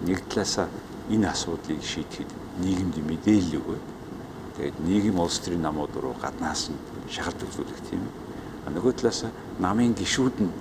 нэг 0.02 0.26
талаасаа 0.26 0.66
энэ 1.10 1.26
асуудлыг 1.30 1.82
шийдэхэд 1.82 2.30
нийгэмд 2.62 2.96
мэдээлэл 3.02 3.58
өгөөд 3.58 3.86
тэгээд 4.54 4.76
нийгэм 4.86 5.18
улс 5.18 5.38
төрийн 5.42 5.64
намууд 5.66 5.90
руу 5.98 6.14
гаднаас 6.14 6.70
нь 6.70 6.78
шахалт 7.10 7.42
үзүүлэх 7.42 7.80
тийм. 7.90 8.06
Нөгөө 8.70 8.92
талаас 8.94 9.26
намын 9.58 9.96
гişүүд 9.98 10.36
нь 10.38 10.52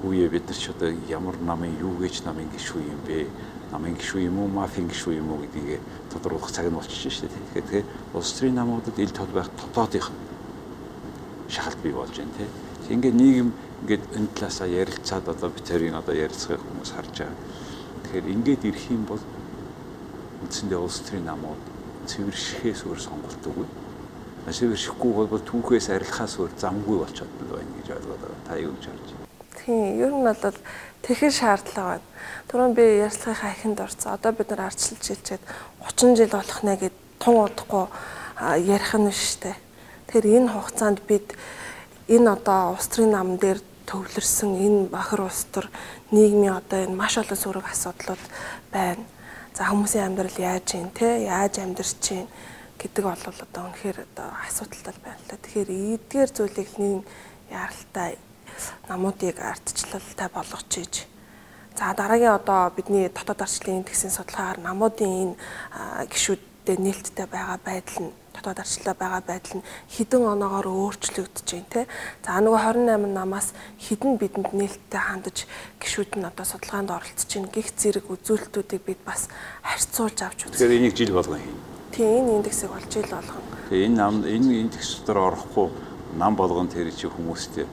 хүүе 0.00 0.28
бид 0.32 0.48
нар 0.48 0.56
ч 0.56 0.72
одоо 0.72 0.88
ямар 1.10 1.36
намын 1.42 1.76
юу 1.76 1.98
гэж 2.00 2.24
намын 2.24 2.48
гişүү 2.48 2.80
юм 2.80 3.00
бэ? 3.04 3.28
Намын 3.72 3.98
гişүү 4.00 4.20
юм 4.24 4.38
уу 4.40 4.48
мафийн 4.48 4.88
гişүү 4.88 5.20
юм 5.20 5.28
уу 5.28 5.44
гэдгийг 5.44 5.82
тодруулах 6.08 6.48
цаг 6.48 6.72
нь 6.72 6.78
болчихж 6.78 7.12
шээ 7.12 7.28
тэгэхээр 7.28 7.66
тэгэхээр 7.68 7.86
улс 8.16 8.32
төрийн 8.32 8.56
намуудад 8.56 8.96
ил 8.96 9.12
тод 9.12 9.28
байх 9.34 9.50
дотоодынх 9.52 10.08
шахалт 11.48 11.78
бий 11.82 11.92
болж 11.92 12.16
байна 12.16 12.32
тийм 12.32 12.48
ингээд 12.96 13.16
нийгэм 13.20 13.50
ингээд 13.82 14.04
энэ 14.16 14.32
талаасаа 14.32 14.68
ярилцаад 14.68 15.28
одоо 15.28 15.48
бид 15.52 15.64
тэрийн 15.68 16.00
одоо 16.00 16.14
ярилцах 16.16 16.56
хүмүүс 16.56 16.90
харж 16.96 17.12
байгаа 17.20 17.36
Тэгэхээр 18.08 18.32
ингээд 18.32 18.62
ирэх 18.72 18.84
юм 18.88 19.04
бол 19.04 19.20
үндсэндээ 20.40 20.80
улс 20.80 21.04
төрийн 21.04 21.28
намууд 21.28 21.60
цэвэршихээс 22.08 22.88
өөр 22.88 23.00
сонголт 23.04 23.44
үгүй. 23.44 23.68
Цэвэршихгүй 24.48 25.28
бол 25.28 25.44
түүхээс 25.44 25.92
арилхаас 25.92 26.40
өөр 26.40 26.56
замгүй 26.56 27.04
болчиход 27.04 27.36
байна 27.52 27.68
гэж 27.84 27.88
ойлгоод 28.00 28.22
байгаа. 28.24 28.48
Та 28.48 28.56
юу 28.56 28.72
гэж 28.80 28.84
харж 28.88 29.08
байна? 29.12 29.28
Тийм, 29.60 30.00
ер 30.00 30.12
нь 30.16 30.24
бол 30.24 30.56
тэгэхэр 31.04 31.34
шаардлага 31.36 32.00
байна. 32.00 32.08
Түрүүн 32.48 32.72
би 32.72 32.84
ярьцлагынхаа 33.04 33.52
ихэнд 33.52 33.78
орсон. 33.84 34.16
Одоо 34.16 34.32
бид 34.32 34.48
нар 34.56 34.62
ардчилж 34.72 35.04
хэлчихэд 35.04 35.44
30 35.84 36.16
жил 36.16 36.32
болох 36.32 36.60
нэ 36.64 36.74
гэд 36.80 36.96
тун 37.20 37.36
удахгүй 37.44 37.84
ярих 38.64 38.92
нь 38.96 39.12
дээ. 39.12 39.56
Тэгэхээр 40.08 40.48
энэ 40.48 40.52
хугацаанд 40.56 41.04
бид 41.04 41.36
энэ 42.08 42.32
одоо 42.40 42.72
улс 42.72 42.88
төрийн 42.88 43.12
нам 43.12 43.36
дээр 43.36 43.60
төвлөрсөн 43.88 44.52
энэ 44.60 44.92
бахар 44.92 45.24
улс 45.24 45.48
төр 45.48 45.66
нийгмийн 46.12 46.60
одоо 46.60 46.84
энэ 46.84 46.94
маш 47.00 47.16
олон 47.16 47.40
сөрөг 47.40 47.66
асуудлууд 47.72 48.24
байна. 48.70 49.02
За 49.56 49.72
хүмүүсийн 49.72 50.06
амьдрал 50.12 50.38
яаж 50.38 50.76
юм 50.76 50.92
те 50.92 51.24
яаж 51.24 51.58
амьдарч 51.58 51.96
чинь 52.04 52.28
гэдэг 52.76 53.04
бол 53.08 53.24
одоо 53.24 53.62
үнэхээр 53.72 53.98
одоо 54.04 54.28
асуудалтай 54.44 54.94
байна 55.00 55.18
л 55.18 55.28
та. 55.32 55.40
Тэгэхээр 55.40 55.70
эдгээр 55.96 56.30
зүйлийг 56.36 56.70
нэг 56.76 57.02
яралтай 57.48 58.20
намуудыг 58.92 59.40
ардчлалтай 59.40 60.28
болгож 60.28 60.72
ийж 60.76 61.08
За 61.78 61.94
дараагийн 61.94 62.34
одоо 62.34 62.70
бидний 62.74 63.06
дотоод 63.08 63.42
арчлалын 63.46 63.86
тэгсийн 63.86 64.10
судалгаагаар 64.10 64.58
намуудын 64.66 65.14
энэ 65.22 65.34
гişүүдтэй 66.10 66.74
нээлттэй 66.74 67.26
байгаа 67.30 67.58
байдал 67.62 67.98
нь 68.02 68.10
дотоод 68.38 68.62
арчлаа 68.62 68.94
байгаа 68.94 69.22
байдал 69.26 69.58
нь 69.58 69.66
хідэн 69.90 70.22
оноогоор 70.22 70.66
өөрчлөгдөж 70.70 71.46
байна 71.50 71.70
те. 71.74 71.82
За 72.22 72.38
нөгөө 72.38 72.62
28 72.86 73.10
намаас 73.10 73.52
хідэн 73.82 74.14
бидэнд 74.16 74.54
нээлттэй 74.54 75.02
хандаж 75.02 75.50
гişүүд 75.82 76.22
нь 76.22 76.28
одоо 76.30 76.46
судалгаанд 76.46 76.94
оролцож 76.94 77.30
байна. 77.34 77.50
Гих 77.50 77.68
зэрэг 77.74 78.06
үзүүлэлтүүдийг 78.06 78.82
бид 78.86 79.00
бас 79.02 79.26
харьцуулж 79.66 80.18
авч 80.22 80.46
үзье. 80.46 80.54
Тэгэхээр 80.54 80.78
энийг 80.78 80.94
жил 80.94 81.12
болгон 81.18 81.42
хийнэ. 81.42 81.62
Тийм 81.92 82.06
энэ 82.06 82.34
индексийг 82.38 82.70
бол 82.70 82.86
жил 82.86 83.10
болгон. 83.10 83.42
Тэгээ 83.68 83.86
энэ 83.90 83.96
нам 83.98 84.14
энэ 84.22 84.54
индекс 84.62 85.02
дотор 85.02 85.18
орохгүй 85.34 85.66
нам 86.14 86.32
болгон 86.38 86.70
тэр 86.70 86.94
чи 86.94 87.10
хүмүүстэй 87.10 87.66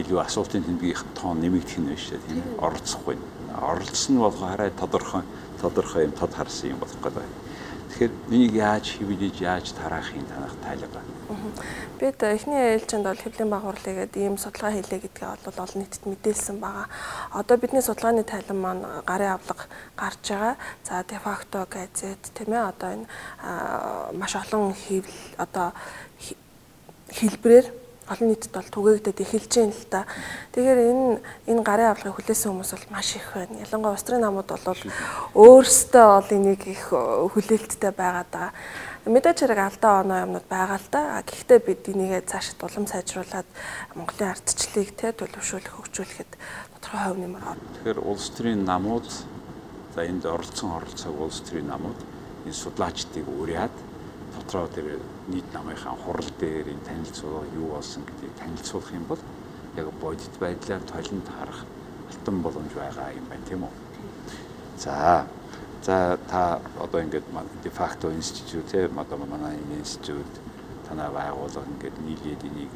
илүү 0.00 0.18
асуултын 0.24 0.64
тэмдгийнх 0.64 1.04
тоон 1.14 1.40
нэмэгдэх 1.44 1.78
нь 1.80 1.88
биш 1.92 2.08
тийм 2.10 2.40
оролцохгүй. 2.58 3.16
Оролцсон 3.56 4.16
нь 4.16 4.22
болохоор 4.24 4.50
хараа 4.56 4.70
тодорхой 4.72 5.22
тодорхой 5.60 6.04
юм 6.04 6.12
тод 6.12 6.34
харсан 6.34 6.70
юм 6.70 6.78
болох 6.78 7.00
гэдэг. 7.02 7.24
Тэгэхээр 7.86 8.12
энийг 8.34 8.52
яаж 8.52 8.86
хэвлэж 8.98 9.36
яаж 9.40 9.66
тараахын 9.72 10.26
танах 10.26 10.54
тайлбар. 10.62 11.04
Бид 11.98 12.18
эхний 12.22 12.76
ээлжинд 12.76 13.06
бол 13.06 13.16
хэвлийн 13.16 13.50
байгуурлыг 13.50 13.96
гээд 13.96 14.14
ийм 14.16 14.36
судалгаа 14.36 14.74
хийлээ 14.74 15.00
гэдгээ 15.06 15.28
бол 15.46 15.62
олон 15.64 15.78
нийтэд 15.80 16.04
мэдээлсэн 16.04 16.58
байгаа. 16.60 16.86
Одоо 17.32 17.56
бидний 17.56 17.82
судалгааны 17.82 18.24
тайлан 18.26 18.58
маань 18.58 18.82
гарын 19.06 19.38
авлага 19.38 19.64
гарч 19.96 20.24
байгаа. 20.28 20.54
За 20.84 21.04
де 21.08 21.16
факто 21.16 21.66
газет 21.70 22.22
тийм 22.34 22.52
ээ 22.52 22.68
одоо 22.68 22.88
энэ 22.94 23.06
маш 24.18 24.34
олон 24.34 24.74
хэвл 24.74 25.16
одоо 25.38 25.72
хэлбрээр 27.10 27.85
олон 28.06 28.28
нийтэд 28.30 28.52
бол 28.54 28.70
түгээгдээд 28.70 29.18
эхэлж 29.22 29.52
байна 29.58 29.74
л 29.74 29.86
да. 29.90 30.00
Тэгэхээр 30.54 30.80
энэ 30.90 31.06
энэ 31.50 31.62
гарын 31.66 31.90
авлагыг 31.90 32.16
хүлээсэн 32.22 32.50
хүмүүс 32.54 32.70
бол 32.74 32.86
маш 32.94 33.08
их 33.18 33.26
байна. 33.34 33.62
Ялангуяа 33.66 33.98
устрын 33.98 34.22
намууд 34.22 34.50
бол 34.50 34.82
өөрсдөө 35.34 36.06
бол 36.06 36.30
энийг 36.30 36.62
их 36.70 36.84
хүлээлттэй 36.90 37.90
байгаад 37.90 38.30
байгаа. 38.30 38.52
Мэдээж 39.06 39.38
хэрэг 39.42 39.60
алдаа 39.62 39.92
оноо 40.02 40.18
юмнууд 40.22 40.46
байгаа 40.50 40.78
л 40.78 40.88
да. 40.90 41.22
Гэхдээ 41.22 41.60
бид 41.62 41.82
энийгээ 41.90 42.26
цааш 42.26 42.58
дулам 42.58 42.86
сайжруулад 42.86 43.46
Монголын 43.94 44.34
ардчлалыг 44.34 44.90
те 44.98 45.14
төлөвшүүлэх 45.14 45.74
хөгжүүлэхэд 45.78 46.30
тодорхой 46.78 47.02
хувь 47.10 47.20
нэмэр 47.22 47.42
орно. 47.42 47.70
Тэгэхээр 47.82 48.00
улс 48.02 48.26
төрийн 48.34 48.62
намууд 48.66 49.06
за 49.94 50.00
энд 50.06 50.26
оролцсон 50.26 50.74
оролцоог 50.74 51.16
улс 51.22 51.38
төрийн 51.46 51.70
намууд 51.70 51.98
энэ 52.46 52.54
судлаачдыг 52.54 53.26
уриад 53.30 53.74
дотроо 54.36 54.68
тэр 54.68 55.00
нийт 55.28 55.48
намынхаа 55.52 55.96
хурал 55.96 56.30
дээр 56.40 56.68
энэ 56.68 56.86
танилцуулга 56.88 57.48
юу 57.56 57.68
болсон 57.74 58.04
гэдгийг 58.04 58.34
танилцуулах 58.36 58.92
юм 58.92 59.04
бол 59.08 59.22
яг 59.76 59.88
бодит 60.00 60.34
байдлаар 60.40 60.82
толинд 60.84 61.28
харах 61.28 61.64
алтан 62.10 62.42
боломж 62.42 62.72
байгаа 62.76 63.16
юм 63.16 63.26
байна 63.30 63.44
тийм 63.48 63.64
үү. 63.64 63.74
За 64.78 65.26
за 65.82 66.18
та 66.28 66.60
одоо 66.80 67.00
ингээд 67.00 67.24
de 67.62 67.70
facto 67.70 68.12
институт 68.12 68.66
тийм 68.70 68.98
одоо 68.98 69.18
манай 69.18 69.56
институт 69.78 70.26
танаа 70.88 71.10
байгуулга 71.10 71.64
ингээд 71.72 71.96
нийлээд 72.06 72.42
энийг 72.44 72.72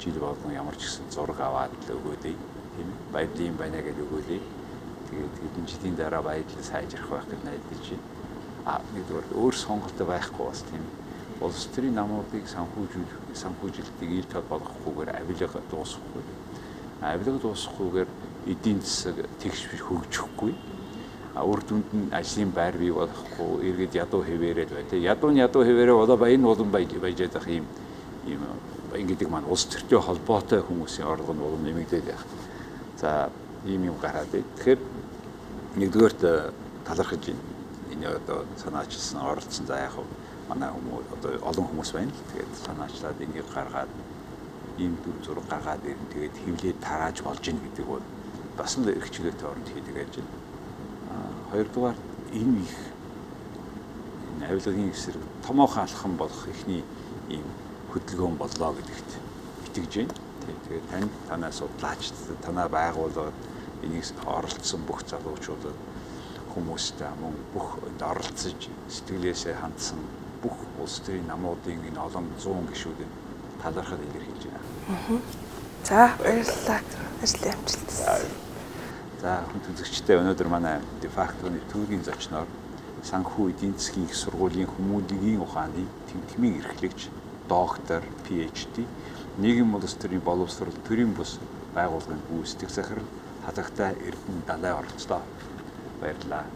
жил 0.00 0.18
болгон 0.20 0.52
ямар 0.52 0.76
ч 0.76 0.82
гэсэн 0.84 1.10
зураг 1.10 1.40
аваад 1.40 1.72
л 1.88 1.94
өгөөдэй 1.96 2.36
тийм 2.76 2.88
ээ 2.88 3.12
байдлын 3.12 3.56
байна 3.56 3.82
гэж 3.82 3.96
өгөөлэй. 4.04 4.42
Тэгээд 5.10 5.34
хэдэн 5.42 5.66
жилийн 5.70 5.96
дараа 5.96 6.22
байдлыг 6.22 6.64
сайжрах 6.64 7.08
байх 7.10 7.26
гэж 7.30 7.40
найдаж 7.44 7.84
байна. 7.90 8.15
Нэгдүгээр 8.66 9.38
өөр 9.38 9.54
сонголт 9.54 9.94
байхгүй 9.94 10.42
бас 10.42 10.64
тийм 10.66 10.82
улс 11.38 11.68
төрийн 11.70 11.94
намуудыг 11.94 12.48
санхүүжүүлэх 12.50 13.36
санхүүжилтийг 13.38 14.10
ил 14.10 14.26
тод 14.26 14.48
болгохгүйгээр 14.50 15.10
авилга 15.20 15.60
дуусгахгүй. 15.70 16.24
Авилга 16.98 17.38
дуусгахгүйгээр 17.44 18.10
эдийн 18.50 18.80
засаг 18.82 19.22
тэгш 19.38 19.70
хөгжихгүй. 19.86 20.54
Үр 21.36 21.60
дүнд 21.68 21.94
нь 21.94 22.10
ажлын 22.10 22.50
байр 22.50 22.74
бий 22.80 22.90
болохгүй, 22.90 23.70
эргээд 23.70 23.94
ядуу 24.02 24.24
хэвээрээд 24.26 24.70
бай. 24.74 24.84
Тэ 24.90 25.04
ядуу 25.04 25.30
нь 25.30 25.38
ядуу 25.38 25.62
хэвээрээ 25.62 26.02
одоо 26.02 26.16
баян 26.16 26.42
улам 26.42 26.72
байж 26.72 26.90
байгаа 26.90 27.46
юм 27.46 27.66
юм 28.26 28.42
ингэдэг 28.96 29.30
маань 29.30 29.46
улс 29.46 29.68
төртэй 29.70 30.00
холбоотой 30.00 30.64
хүмүүсийн 30.64 31.06
орлого 31.06 31.36
нь 31.36 31.44
улам 31.44 31.62
нэмэгдээд 31.62 32.06
байх. 32.08 32.24
За 32.98 33.30
ийм 33.62 33.84
юм 33.92 33.96
гараад 34.00 34.32
бай. 34.32 34.42
Тэгэхээр 34.56 34.80
нэгдүгээрт 35.76 36.22
талархаж 36.88 37.22
байна. 37.30 37.55
Энэ 37.92 38.06
одоо 38.18 38.46
санаачилсан 38.62 39.20
оролцсон 39.20 39.66
за 39.66 39.78
яг 39.86 39.92
хав 39.94 40.06
манай 40.48 40.70
хүмүүс 40.70 41.06
одоо 41.14 41.30
олон 41.50 41.66
хүмүүс 41.70 41.90
байна 41.94 42.12
л 42.12 42.26
тэгээд 42.30 42.52
санаачлаад 42.66 43.18
энийг 43.24 43.46
гаргаад 43.54 43.92
ийм 44.78 44.92
дүр 45.02 45.16
зураг 45.24 45.46
гаргаад 45.50 45.82
ирэн 45.86 46.08
тэгээд 46.12 46.36
хөвлөд 46.44 46.78
тарааж 46.82 47.16
болж 47.24 47.44
ийн 47.48 47.58
гэдэг 47.62 47.86
бол 47.86 48.04
бас 48.56 48.76
л 48.78 48.88
эрхчлөөтэй 48.88 49.48
оронд 49.48 49.68
хийдэг 49.72 49.96
ажил. 50.04 50.28
Аа 51.10 51.30
хоёрдугаар 51.50 51.98
энэ 52.32 52.60
их 52.64 52.76
энэ 54.36 54.44
авилгын 54.50 54.90
эсрэг 54.92 55.22
томоохон 55.46 55.82
алхам 55.82 56.14
болох 56.16 56.42
ихний 56.48 56.84
ийм 57.28 57.46
хөдөлгөөн 57.92 58.36
боллоо 58.36 58.72
гэдэгт 58.76 59.10
итгэж 59.66 59.92
байна. 59.96 60.14
Тэгээд 60.68 60.86
тань 60.90 61.10
танаа 61.28 61.52
судлаач 61.52 62.12
танаа 62.44 62.68
байгууллагад 62.68 63.34
энийг 63.82 64.04
оролцсон 64.26 64.80
бүх 64.86 65.02
залуучуудад 65.08 65.76
хүмүүстэй 66.56 67.12
мөн 67.20 67.36
бүх 67.52 67.76
энд 67.84 68.00
оролцож 68.00 68.72
сэтгэлээсээ 68.88 69.60
хандсан 69.60 70.00
бүх 70.40 70.56
улс 70.80 71.04
төрийн 71.04 71.28
намуудын 71.28 71.84
энэ 71.84 72.00
олон 72.00 72.32
100 72.40 72.72
гишүүдэд 72.72 73.12
талархал 73.60 74.00
илэрхийлж 74.00 74.42
байна. 74.48 75.20
За 75.84 76.16
баярлалаа. 76.16 76.80
Ажил 77.22 77.44
амжилт. 77.52 77.90
За 79.20 79.44
хүн 79.52 79.62
үзэгчтэй 79.68 80.16
өнөөдөр 80.16 80.48
манай 80.48 80.80
дефактоны 81.04 81.60
түүгийн 81.72 82.04
зочноор 82.08 82.48
санхүү 83.04 83.52
эдийн 83.52 83.76
засгийн 83.76 84.08
их 84.08 84.16
сургуулийн 84.16 84.72
хүмүүлийн 84.72 85.44
ухааны 85.44 85.84
тэмдгмийн 86.08 86.60
эрхлэгч 86.64 87.08
доктор 87.48 88.02
PhD 88.24 88.88
нийгэм 89.38 89.76
улс 89.76 89.94
төрийн 90.00 90.24
боловсрол 90.24 90.74
төрийн 90.88 91.12
бус 91.12 91.36
байгууллагын 91.76 92.22
гүйцэтгэх 92.32 92.72
захирал 92.72 93.08
хатагтай 93.46 93.92
Эрдэнэ 93.94 94.42
далай 94.46 94.72
оролцлоо. 94.72 95.20
Баярлалаа. 96.00 96.46